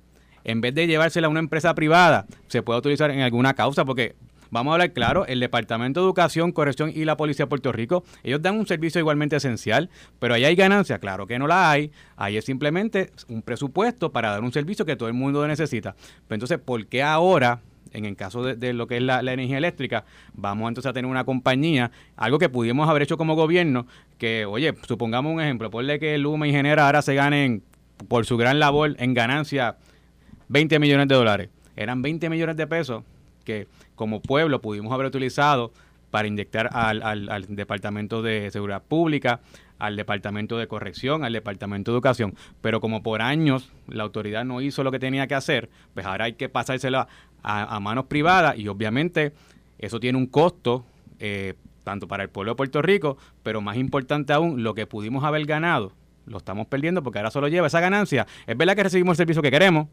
en 0.43 0.61
vez 0.61 0.73
de 0.73 0.87
llevársela 0.87 1.27
a 1.27 1.29
una 1.29 1.39
empresa 1.39 1.75
privada, 1.75 2.25
se 2.47 2.63
pueda 2.63 2.79
utilizar 2.79 3.11
en 3.11 3.19
alguna 3.19 3.53
causa? 3.53 3.85
Porque 3.85 4.15
Vamos 4.49 4.71
a 4.71 4.75
hablar 4.75 4.93
claro, 4.93 5.25
el 5.25 5.41
Departamento 5.41 5.99
de 5.99 6.05
Educación, 6.05 6.53
Corrección 6.53 6.89
y 6.95 7.03
la 7.03 7.17
Policía 7.17 7.43
de 7.45 7.49
Puerto 7.49 7.73
Rico, 7.73 8.05
ellos 8.23 8.41
dan 8.41 8.57
un 8.57 8.65
servicio 8.65 8.97
igualmente 8.97 9.35
esencial, 9.35 9.89
pero 10.19 10.35
ahí 10.35 10.45
hay 10.45 10.55
ganancia, 10.55 10.99
claro 10.99 11.27
que 11.27 11.37
no 11.37 11.47
la 11.47 11.69
hay, 11.69 11.91
ahí 12.15 12.37
es 12.37 12.45
simplemente 12.45 13.11
un 13.27 13.41
presupuesto 13.41 14.13
para 14.13 14.31
dar 14.31 14.41
un 14.43 14.53
servicio 14.53 14.85
que 14.85 14.95
todo 14.95 15.09
el 15.09 15.15
mundo 15.15 15.45
necesita. 15.45 15.97
Pero 16.29 16.35
entonces, 16.35 16.59
¿por 16.59 16.87
qué 16.87 17.03
ahora 17.03 17.59
en 17.93 18.05
el 18.05 18.15
caso 18.15 18.43
de, 18.43 18.73
lo 18.73 18.87
que 18.87 18.97
es 18.97 19.03
la, 19.03 19.19
energía 19.19 19.57
eléctrica, 19.57 20.05
vamos 20.33 20.67
entonces 20.67 20.89
a 20.89 20.93
tener 20.93 21.09
una 21.09 21.23
compañía, 21.23 21.91
algo 22.15 22.39
que 22.39 22.49
pudimos 22.49 22.89
haber 22.89 23.03
hecho 23.03 23.17
como 23.17 23.35
gobierno, 23.35 23.87
que, 24.17 24.45
oye, 24.45 24.73
supongamos 24.87 25.33
un 25.33 25.41
ejemplo, 25.41 25.69
ponle 25.69 25.99
que 25.99 26.17
Luma 26.17 26.47
y 26.47 26.51
Genera 26.51 26.85
ahora 26.85 27.01
se 27.01 27.15
ganen 27.15 27.63
por 28.07 28.25
su 28.25 28.37
gran 28.37 28.59
labor 28.59 28.95
en 28.99 29.13
ganancia 29.13 29.77
20 30.49 30.79
millones 30.79 31.07
de 31.07 31.15
dólares. 31.15 31.49
Eran 31.75 32.01
20 32.01 32.29
millones 32.29 32.57
de 32.57 32.67
pesos 32.67 33.03
que 33.43 33.67
como 33.95 34.21
pueblo 34.21 34.61
pudimos 34.61 34.91
haber 34.93 35.07
utilizado 35.07 35.71
para 36.11 36.27
inyectar 36.27 36.69
al, 36.71 37.03
al, 37.03 37.45
Departamento 37.49 38.21
de 38.21 38.49
Seguridad 38.51 38.81
Pública, 38.81 39.41
al 39.77 39.95
Departamento 39.95 40.57
de 40.57 40.67
Corrección, 40.67 41.23
al 41.23 41.33
Departamento 41.33 41.91
de 41.91 41.95
Educación. 41.95 42.35
Pero 42.61 42.79
como 42.79 43.03
por 43.03 43.21
años 43.21 43.71
la 43.87 44.03
autoridad 44.03 44.45
no 44.45 44.61
hizo 44.61 44.83
lo 44.83 44.91
que 44.91 44.99
tenía 44.99 45.27
que 45.27 45.35
hacer, 45.35 45.69
pues 45.93 46.05
ahora 46.05 46.25
hay 46.25 46.33
que 46.33 46.49
pasárselo 46.49 47.07
a, 47.43 47.79
manos 47.79 48.05
privadas 48.05 48.57
y 48.57 48.67
obviamente 48.67 49.33
eso 49.79 49.99
tiene 49.99 50.17
un 50.17 50.27
costo. 50.27 50.85
Eh, 51.19 51.55
tanto 51.83 52.05
para 52.05 52.21
el 52.21 52.29
pueblo 52.29 52.51
de 52.51 52.55
Puerto 52.57 52.81
Rico, 52.81 53.17
pero 53.43 53.61
más 53.61 53.77
importante 53.77 54.33
aún, 54.33 54.61
lo 54.61 54.73
que 54.73 54.85
pudimos 54.85 55.23
haber 55.23 55.45
ganado, 55.45 55.93
lo 56.25 56.37
estamos 56.37 56.67
perdiendo 56.67 57.01
porque 57.01 57.19
ahora 57.19 57.31
solo 57.31 57.47
lleva 57.47 57.67
esa 57.67 57.79
ganancia. 57.79 58.27
Es 58.45 58.57
verdad 58.57 58.75
que 58.75 58.83
recibimos 58.83 59.13
el 59.13 59.17
servicio 59.17 59.41
que 59.41 59.51
queremos, 59.51 59.87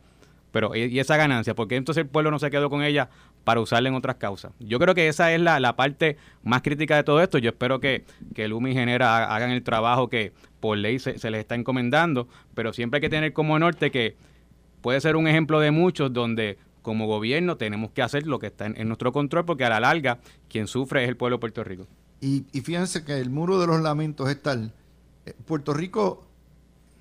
pero 0.54 0.74
¿y 0.76 0.98
esa 1.00 1.16
ganancia? 1.16 1.54
porque 1.54 1.74
entonces 1.74 2.02
el 2.02 2.08
pueblo 2.08 2.30
no 2.30 2.38
se 2.38 2.48
quedó 2.50 2.70
con 2.70 2.82
ella 2.82 3.10
para 3.44 3.60
usarla 3.60 3.88
en 3.88 3.94
otras 3.96 4.16
causas? 4.16 4.52
Yo 4.60 4.78
creo 4.78 4.94
que 4.94 5.08
esa 5.08 5.32
es 5.32 5.40
la, 5.40 5.76
parte 5.76 6.16
más 6.42 6.62
crítica 6.62 6.96
de 6.96 7.02
todo 7.02 7.20
esto. 7.20 7.38
Yo 7.38 7.50
espero 7.50 7.80
que, 7.80 8.04
que 8.34 8.44
el 8.44 8.52
UMI 8.52 8.72
Genera 8.72 9.34
hagan 9.34 9.50
el 9.50 9.62
trabajo 9.62 10.08
que 10.08 10.32
por 10.60 10.78
ley 10.78 10.98
se, 10.98 11.12
les 11.12 11.40
está 11.40 11.56
encomendando, 11.56 12.28
pero 12.54 12.72
siempre 12.72 12.98
hay 12.98 13.00
que 13.02 13.08
tener 13.08 13.32
como 13.32 13.58
norte 13.58 13.90
que 13.90 14.16
puede 14.80 15.00
ser 15.00 15.16
un 15.16 15.26
ejemplo 15.26 15.60
de 15.60 15.72
muchos 15.72 16.12
donde 16.12 16.58
como 16.84 17.06
gobierno 17.06 17.56
tenemos 17.56 17.90
que 17.90 18.02
hacer 18.02 18.26
lo 18.26 18.38
que 18.38 18.48
está 18.48 18.66
en, 18.66 18.86
nuestro 18.86 19.10
control 19.10 19.46
porque 19.46 19.64
a 19.64 19.70
la 19.70 19.80
larga 19.80 20.20
quien 20.48 20.68
sufre 20.68 21.02
es 21.02 21.08
el 21.08 21.16
pueblo 21.16 21.38
de 21.38 21.40
Puerto 21.40 21.64
Rico. 21.64 21.88
Y, 22.20 22.44
y 22.52 22.60
fíjense 22.60 23.04
que 23.04 23.18
el 23.18 23.30
muro 23.30 23.58
de 23.58 23.66
los 23.66 23.80
lamentos 23.80 24.28
es 24.30 24.40
tal. 24.40 24.72
Eh, 25.24 25.32
Puerto 25.46 25.72
Rico 25.72 26.26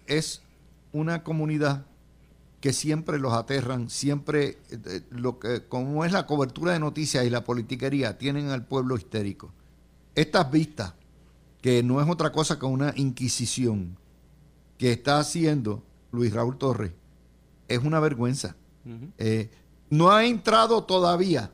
es 0.08 0.42
una 0.94 1.22
comunidad 1.24 1.86
que 2.62 2.72
siempre 2.72 3.20
los 3.20 3.34
aterran, 3.34 3.90
siempre 3.90 4.58
eh, 4.72 5.02
lo 5.10 5.38
que 5.38 5.64
como 5.68 6.06
es 6.06 6.14
la 6.14 6.26
cobertura 6.26 6.72
de 6.72 6.80
noticias 6.80 7.26
y 7.26 7.30
la 7.30 7.44
politiquería 7.44 8.18
tienen 8.18 8.52
al 8.52 8.66
pueblo 8.66 8.96
histérico. 8.96 9.52
Estas 10.16 10.50
vistas, 10.50 10.94
que 11.62 11.84
no 11.84 12.02
es 12.02 12.10
otra 12.10 12.32
cosa 12.32 12.58
que 12.58 12.66
una 12.66 12.94
inquisición 12.96 13.98
que 14.78 14.94
está 14.94 15.20
haciendo 15.20 15.84
Luis 16.14 16.32
Raúl 16.32 16.58
Torres, 16.58 16.94
es 17.68 17.80
una 17.80 18.00
vergüenza. 18.00 18.56
Eh, 19.18 19.50
no 19.94 20.12
ha 20.12 20.26
entrado 20.26 20.86
todavía, 20.86 21.52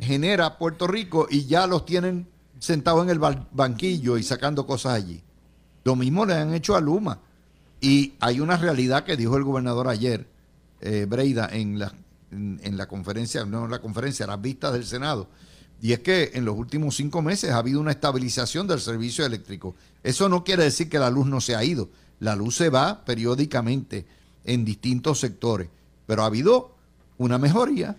genera 0.00 0.58
Puerto 0.58 0.86
Rico 0.86 1.26
y 1.28 1.46
ya 1.46 1.66
los 1.66 1.84
tienen 1.84 2.28
sentados 2.60 3.02
en 3.02 3.10
el 3.10 3.18
banquillo 3.18 4.16
y 4.16 4.22
sacando 4.22 4.64
cosas 4.64 4.94
allí. 4.94 5.22
Lo 5.82 5.96
mismo 5.96 6.24
le 6.24 6.34
han 6.34 6.54
hecho 6.54 6.76
a 6.76 6.80
Luma. 6.80 7.18
Y 7.80 8.14
hay 8.20 8.38
una 8.38 8.56
realidad 8.56 9.04
que 9.04 9.16
dijo 9.16 9.36
el 9.36 9.42
gobernador 9.42 9.88
ayer, 9.88 10.28
eh, 10.80 11.06
Breida 11.08 11.48
en 11.52 11.80
la, 11.80 11.92
en, 12.30 12.76
la 12.76 12.86
conferencia, 12.86 13.44
no 13.44 13.64
en 13.64 13.70
la 13.72 13.80
conferencia, 13.80 14.26
las 14.26 14.40
vistas 14.40 14.72
del 14.72 14.86
Senado. 14.86 15.28
Y 15.82 15.92
es 15.92 15.98
que 15.98 16.30
en 16.34 16.44
los 16.44 16.56
últimos 16.56 16.94
cinco 16.94 17.22
meses 17.22 17.50
ha 17.50 17.58
habido 17.58 17.80
una 17.80 17.90
estabilización 17.90 18.68
del 18.68 18.80
servicio 18.80 19.26
eléctrico. 19.26 19.74
Eso 20.04 20.28
no 20.28 20.44
quiere 20.44 20.62
decir 20.62 20.88
que 20.88 21.00
la 21.00 21.10
luz 21.10 21.26
no 21.26 21.40
se 21.40 21.56
ha 21.56 21.64
ido. 21.64 21.90
La 22.20 22.36
luz 22.36 22.54
se 22.54 22.70
va 22.70 23.04
periódicamente 23.04 24.06
en 24.44 24.64
distintos 24.64 25.18
sectores. 25.18 25.68
Pero 26.06 26.22
ha 26.22 26.26
habido 26.26 26.74
una 27.18 27.38
mejoría 27.38 27.96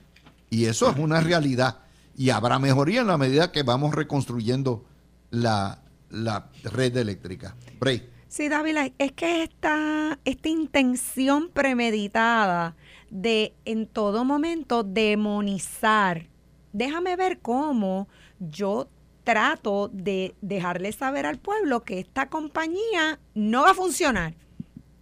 y 0.50 0.66
eso 0.66 0.90
es 0.90 0.98
una 0.98 1.22
realidad. 1.22 1.80
Y 2.18 2.30
habrá 2.30 2.60
mejoría 2.60 3.02
en 3.02 3.08
la 3.08 3.18
medida 3.18 3.52
que 3.52 3.64
vamos 3.64 3.94
reconstruyendo 3.94 4.86
la, 5.32 5.80
la 6.10 6.50
red 6.64 6.96
eléctrica. 6.96 7.56
Bray. 7.80 8.10
Sí, 8.28 8.50
Dávila, 8.50 8.92
es 8.98 9.12
que 9.14 9.44
esta, 9.44 10.20
esta 10.26 10.50
intención 10.50 11.50
premeditada 11.50 12.76
de 13.10 13.54
en 13.64 13.88
todo 13.88 14.26
momento 14.26 14.84
demonizar, 14.84 16.28
déjame 16.74 17.16
ver 17.16 17.40
cómo 17.40 18.10
yo 18.40 18.90
trato 19.24 19.90
de 19.92 20.36
dejarle 20.42 20.92
saber 20.92 21.26
al 21.26 21.38
pueblo 21.38 21.84
que 21.84 22.00
esta 22.00 22.30
compañía 22.30 23.20
no 23.34 23.64
va 23.64 23.72
a 23.72 23.74
funcionar. 23.74 24.34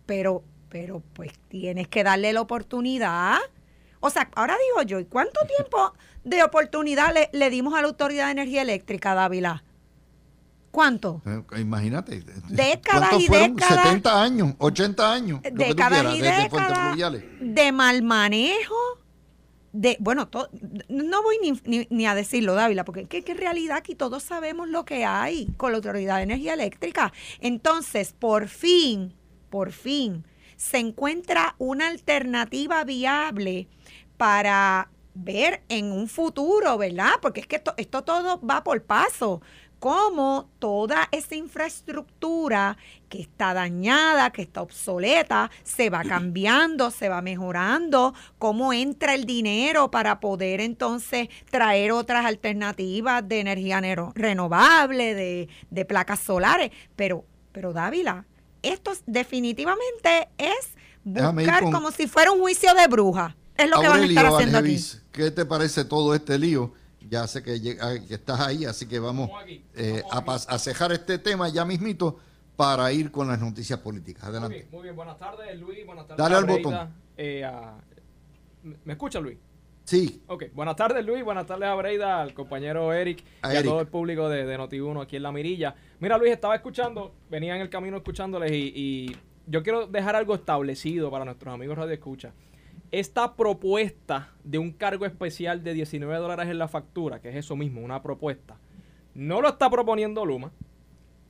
Pero, 0.05 0.43
pero 0.69 1.01
pues 1.13 1.33
tienes 1.49 1.87
que 1.87 2.03
darle 2.03 2.33
la 2.33 2.41
oportunidad. 2.41 3.37
O 4.05 4.09
sea, 4.09 4.29
ahora 4.35 4.57
digo 4.69 4.83
yo, 4.83 4.99
¿y 4.99 5.05
cuánto 5.05 5.39
tiempo 5.57 5.93
de 6.25 6.43
oportunidad 6.43 7.13
le, 7.13 7.29
le 7.31 7.49
dimos 7.49 7.73
a 7.73 7.81
la 7.81 7.87
Autoridad 7.87 8.25
de 8.25 8.31
Energía 8.33 8.61
Eléctrica, 8.61 9.13
Dávila? 9.15 9.63
¿Cuánto? 10.71 11.21
Imagínate. 11.55 12.23
Décadas 12.49 13.13
y 13.17 13.27
décadas. 13.29 13.83
70 13.83 14.23
años, 14.23 14.55
80 14.57 15.13
años. 15.13 15.39
Décadas 15.43 16.15
y 16.15 16.19
décadas 16.19 16.97
de 17.39 17.71
mal 17.71 18.01
manejo. 18.01 18.75
De, 19.71 19.95
bueno, 19.99 20.29
no 20.89 21.23
voy 21.23 21.37
ni, 21.89 22.05
a 22.05 22.15
decirlo, 22.15 22.55
Dávila, 22.55 22.83
porque 22.85 23.05
que, 23.05 23.23
en 23.25 23.37
realidad 23.37 23.77
aquí 23.77 23.95
todos 23.95 24.23
sabemos 24.23 24.67
lo 24.67 24.83
que 24.83 25.05
hay 25.05 25.47
con 25.57 25.71
la 25.71 25.77
Autoridad 25.77 26.17
de 26.17 26.23
Energía 26.23 26.55
Eléctrica. 26.55 27.13
Entonces, 27.39 28.13
por 28.17 28.47
fin, 28.47 29.13
por 29.49 29.71
fin, 29.71 30.25
se 30.57 30.79
encuentra 30.79 31.55
una 31.59 31.87
alternativa 31.87 32.83
viable 32.83 33.67
para 34.17 34.89
ver 35.13 35.61
en 35.69 35.91
un 35.91 36.07
futuro, 36.07 36.77
¿verdad? 36.77 37.13
Porque 37.21 37.41
es 37.41 37.47
que 37.47 37.57
esto, 37.57 37.73
esto 37.77 38.03
todo 38.03 38.41
va 38.41 38.63
por 38.63 38.83
paso 38.83 39.41
cómo 39.83 40.49
toda 40.59 41.09
esa 41.11 41.35
infraestructura 41.35 42.77
que 43.09 43.19
está 43.19 43.53
dañada, 43.53 44.29
que 44.29 44.41
está 44.41 44.61
obsoleta, 44.61 45.51
se 45.63 45.89
va 45.89 46.05
cambiando, 46.05 46.89
se 46.89 47.09
va 47.09 47.21
mejorando, 47.21 48.13
cómo 48.39 48.71
entra 48.71 49.13
el 49.13 49.25
dinero 49.25 49.91
para 49.91 50.21
poder 50.21 50.61
entonces 50.61 51.27
traer 51.51 51.91
otras 51.91 52.25
alternativas 52.25 53.27
de 53.27 53.41
energía 53.41 53.81
renovable, 54.15 55.49
de, 55.69 55.85
placas 55.85 56.21
solares. 56.21 56.71
Pero, 56.95 57.25
pero 57.51 57.73
Dávila, 57.73 58.25
esto 58.61 58.93
definitivamente 59.05 60.29
es 60.37 60.77
buscar 61.03 61.63
como 61.63 61.91
si 61.91 62.07
fuera 62.07 62.31
un 62.31 62.39
juicio 62.39 62.73
de 62.73 62.87
bruja. 62.87 63.35
Es 63.57 63.69
lo 63.69 63.79
que 63.79 63.87
van 63.87 64.01
a 64.01 64.05
estar 64.05 64.25
haciendo 64.25 64.57
aquí. 64.57 64.77
¿Qué 65.11 65.31
te 65.31 65.45
parece 65.45 65.85
todo 65.85 66.15
este 66.15 66.37
lío? 66.37 66.73
ya 67.09 67.27
sé 67.27 67.43
que, 67.43 67.53
estás 68.09 68.39
ahí, 68.39 68.65
así 68.65 68.87
que 68.87 68.99
vamos, 68.99 69.29
eh, 69.75 70.01
a, 70.09 70.59
cejar 70.59 70.91
este 70.91 71.19
tema 71.19 71.49
ya 71.49 71.65
mismito 71.65 72.17
para 72.55 72.91
ir 72.91 73.11
con 73.11 73.27
las 73.27 73.39
noticias 73.39 73.79
políticas. 73.79 74.25
Adelante. 74.25 74.67
Muy 74.71 74.83
bien, 74.83 74.95
buenas 74.95 75.17
tardes 75.17 75.59
Luis, 75.59 75.85
buenas 75.85 76.07
tardes. 76.07 76.17
Dale 76.17 76.35
al 76.35 76.45
botón. 76.45 76.93
Eh, 77.17 77.47
¿Me 78.83 78.93
escucha 78.93 79.19
Luis? 79.19 79.37
Sí. 79.83 80.23
Ok, 80.27 80.45
buenas 80.53 80.75
tardes 80.75 81.05
Luis, 81.05 81.23
buenas 81.23 81.45
tardes 81.45 81.67
a 81.67 81.75
Breida, 81.75 82.21
al 82.21 82.33
compañero 82.33 82.93
Eric 82.93 83.23
y 83.43 83.55
a 83.55 83.63
todo 83.63 83.81
el 83.81 83.87
público 83.87 84.29
de, 84.29 84.45
de 84.45 84.57
Noti1 84.57 85.03
aquí 85.03 85.17
en 85.17 85.23
La 85.23 85.31
Mirilla. 85.31 85.75
Mira 85.99 86.17
Luis, 86.17 86.31
estaba 86.31 86.55
escuchando, 86.55 87.13
venía 87.29 87.55
en 87.55 87.61
el 87.61 87.69
camino 87.69 87.97
escuchándoles 87.97 88.51
y, 88.51 88.71
y 88.75 89.17
yo 89.45 89.61
quiero 89.61 89.87
dejar 89.87 90.15
algo 90.15 90.35
establecido 90.35 91.11
para 91.11 91.25
nuestros 91.25 91.53
amigos 91.53 91.77
Radio 91.77 91.93
Escucha 91.93 92.31
esta 92.93 93.35
propuesta 93.35 94.29
de 94.43 94.59
un 94.59 94.71
cargo 94.71 95.07
especial 95.07 95.63
de 95.63 95.73
19 95.73 96.15
dólares 96.19 96.47
en 96.47 96.59
la 96.59 96.67
factura, 96.67 97.19
que 97.19 97.29
es 97.29 97.35
eso 97.35 97.55
mismo, 97.55 97.81
una 97.81 98.03
propuesta, 98.03 98.59
no 99.15 99.41
lo 99.41 99.49
está 99.49 99.67
proponiendo 99.71 100.23
Luma, 100.27 100.51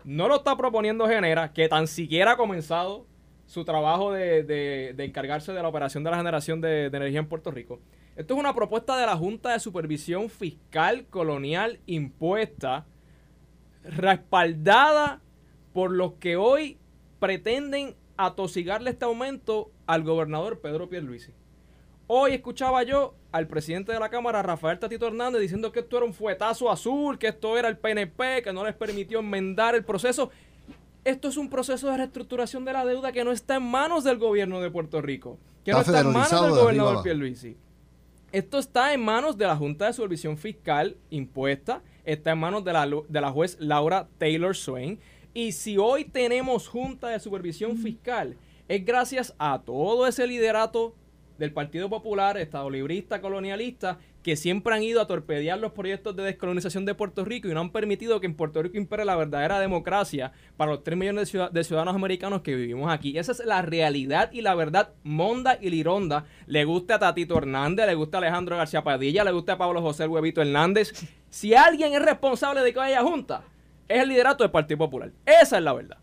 no 0.03 0.28
lo 0.28 0.36
está 0.36 0.57
proponiendo 0.57 1.07
Genera, 1.07 1.53
que 1.53 1.70
tan 1.70 1.88
siquiera 1.88 2.34
ha 2.34 2.38
comenzado 2.38 3.07
su 3.45 3.64
trabajo 3.64 4.11
de, 4.11 4.93
encargarse 4.97 5.53
de 5.53 5.61
la 5.61 5.70
operación 5.70 6.03
de 6.03 6.11
la 6.11 6.18
generación 6.18 6.59
de, 6.59 6.89
de, 6.89 6.97
energía 6.97 7.20
en 7.20 7.28
Puerto 7.28 7.49
Rico. 7.49 7.80
Esto 8.18 8.34
es 8.34 8.39
una 8.41 8.53
propuesta 8.53 8.97
de 8.97 9.05
la 9.05 9.16
Junta 9.16 9.53
de 9.53 9.59
Supervisión 9.61 10.30
Fiscal 10.30 11.05
Colonial 11.05 11.80
impuesta, 11.86 12.86
respaldada 13.86 15.22
por 15.72 15.91
los 15.91 16.16
que 16.16 16.36
hoy 16.36 16.78
pretenden 17.20 17.95
atosigarle 18.18 18.89
este 18.89 19.05
aumento 19.05 19.72
al 19.88 20.03
gobernador 20.03 20.59
Pedro 20.59 20.89
Pierluisi. 20.89 21.32
Hoy 22.16 22.36
escuchaba 22.36 22.84
yo 22.84 23.16
al 23.32 23.47
presidente 23.47 23.91
de 23.91 23.99
la 23.99 24.07
Cámara, 24.07 24.43
Rafael 24.43 24.78
Tatito 24.78 25.07
Hernández, 25.07 25.41
diciendo 25.41 25.72
que 25.72 25.80
esto 25.80 25.97
era 25.97 26.05
un 26.05 26.14
fuetazo 26.14 26.70
azul, 26.70 27.18
que 27.18 27.30
esto 27.30 27.57
era 27.57 27.68
el 27.68 27.76
PNP, 27.76 28.43
que 28.43 28.53
no 28.53 28.64
les 28.64 28.76
permitió 28.76 29.18
enmendar 29.18 29.74
el 29.74 29.84
proceso. 29.84 30.30
Esto 31.03 31.28
es 31.30 31.38
un 31.38 31.49
proceso 31.49 31.89
de 31.89 31.97
reestructuración 31.97 32.66
de 32.66 32.74
la 32.74 32.86
deuda 32.86 33.11
que 33.11 33.24
no 33.24 33.32
está 33.32 33.55
en 33.55 33.64
manos 33.64 34.03
del 34.03 34.20
gobierno 34.20 34.61
de 34.61 34.70
Puerto 34.70 35.01
Rico, 35.01 35.39
que 35.66 35.72
no 35.72 35.82
está 35.82 36.01
en 36.01 36.14
manos 36.14 36.30
del 36.30 36.51
gobernador 36.51 37.01
Pierluisi. 37.01 37.57
Esto 38.32 38.59
está 38.59 38.93
en 38.93 39.03
manos 39.03 39.36
de 39.36 39.47
la 39.47 39.55
Junta 39.55 39.88
de 39.88 39.93
Supervisión 39.93 40.38
Fiscal 40.38 40.95
impuesta, 41.09 41.82
está 42.05 42.34
en 42.34 42.38
manos 42.38 42.64
de 42.64 42.74
la, 42.74 42.86
de 42.86 43.22
la 43.22 43.32
juez 43.32 43.57
Laura 43.59 44.07
Taylor 44.20 44.55
Swain. 44.55 44.99
Y 45.34 45.53
si 45.53 45.80
hoy 45.80 46.05
tenemos 46.05 46.68
Junta 46.68 47.07
de 47.07 47.20
Supervisión 47.20 47.76
Fiscal, 47.80 48.38
es 48.68 48.86
gracias 48.86 49.34
a 49.39 49.64
todo 49.66 50.05
ese 50.05 50.28
liderato 50.28 50.93
del 51.38 51.52
Partido 51.52 51.90
Popular, 51.90 52.38
Estado 52.38 52.70
Librista, 52.70 53.22
Colonialista, 53.22 54.00
que 54.24 54.36
siempre 54.36 54.74
han 54.74 54.84
ido 54.84 55.02
a 55.02 55.08
torpedear 55.08 55.60
los 55.60 55.74
proyectos 55.74 56.16
de 56.16 56.24
descolonización 56.24 56.86
de 56.86 56.96
Puerto 56.96 57.26
Rico 57.26 57.48
y 57.48 57.54
no 57.54 57.60
han 57.60 57.72
permitido 57.72 58.20
que 58.20 58.28
en 58.28 58.36
Puerto 58.36 58.62
Rico 58.62 58.78
impere 58.78 59.06
la 59.06 59.16
verdadera 59.16 59.60
democracia 59.60 60.32
para 60.56 60.72
los 60.72 60.84
3 60.84 60.98
millones 60.98 61.32
de, 61.52 61.64
ciudadanos 61.64 61.96
americanos 61.96 62.42
que 62.42 62.56
vivimos 62.56 62.92
aquí. 62.92 63.18
Esa 63.18 63.34
es 63.34 63.46
la 63.46 63.62
realidad 63.62 64.32
y 64.32 64.42
la 64.42 64.56
verdad 64.56 64.94
monda 65.04 65.58
y 65.60 65.70
lironda. 65.70 66.26
Le 66.48 66.64
gusta 66.64 66.96
a 66.96 67.00
Tatito 67.00 67.38
Hernández, 67.38 67.86
le 67.86 67.96
gusta 67.96 68.18
a 68.18 68.22
Alejandro 68.22 68.58
García 68.58 68.84
Padilla, 68.84 69.24
le 69.24 69.32
gusta 69.32 69.54
a 69.54 69.58
Pablo 69.58 69.82
José 69.82 70.08
Huevito 70.08 70.42
Hernández. 70.42 70.94
Si 71.30 71.54
alguien 71.54 71.94
es 71.94 72.02
responsable 72.02 72.62
de 72.62 72.74
que 72.74 72.80
haya 72.80 73.02
junta, 73.02 73.44
es 73.88 74.02
el 74.02 74.10
liderato 74.10 74.44
del 74.44 74.52
Partido 74.52 74.78
Popular. 74.78 75.12
Esa 75.26 75.58
es 75.58 75.64
la 75.64 75.74
verdad. 75.74 76.03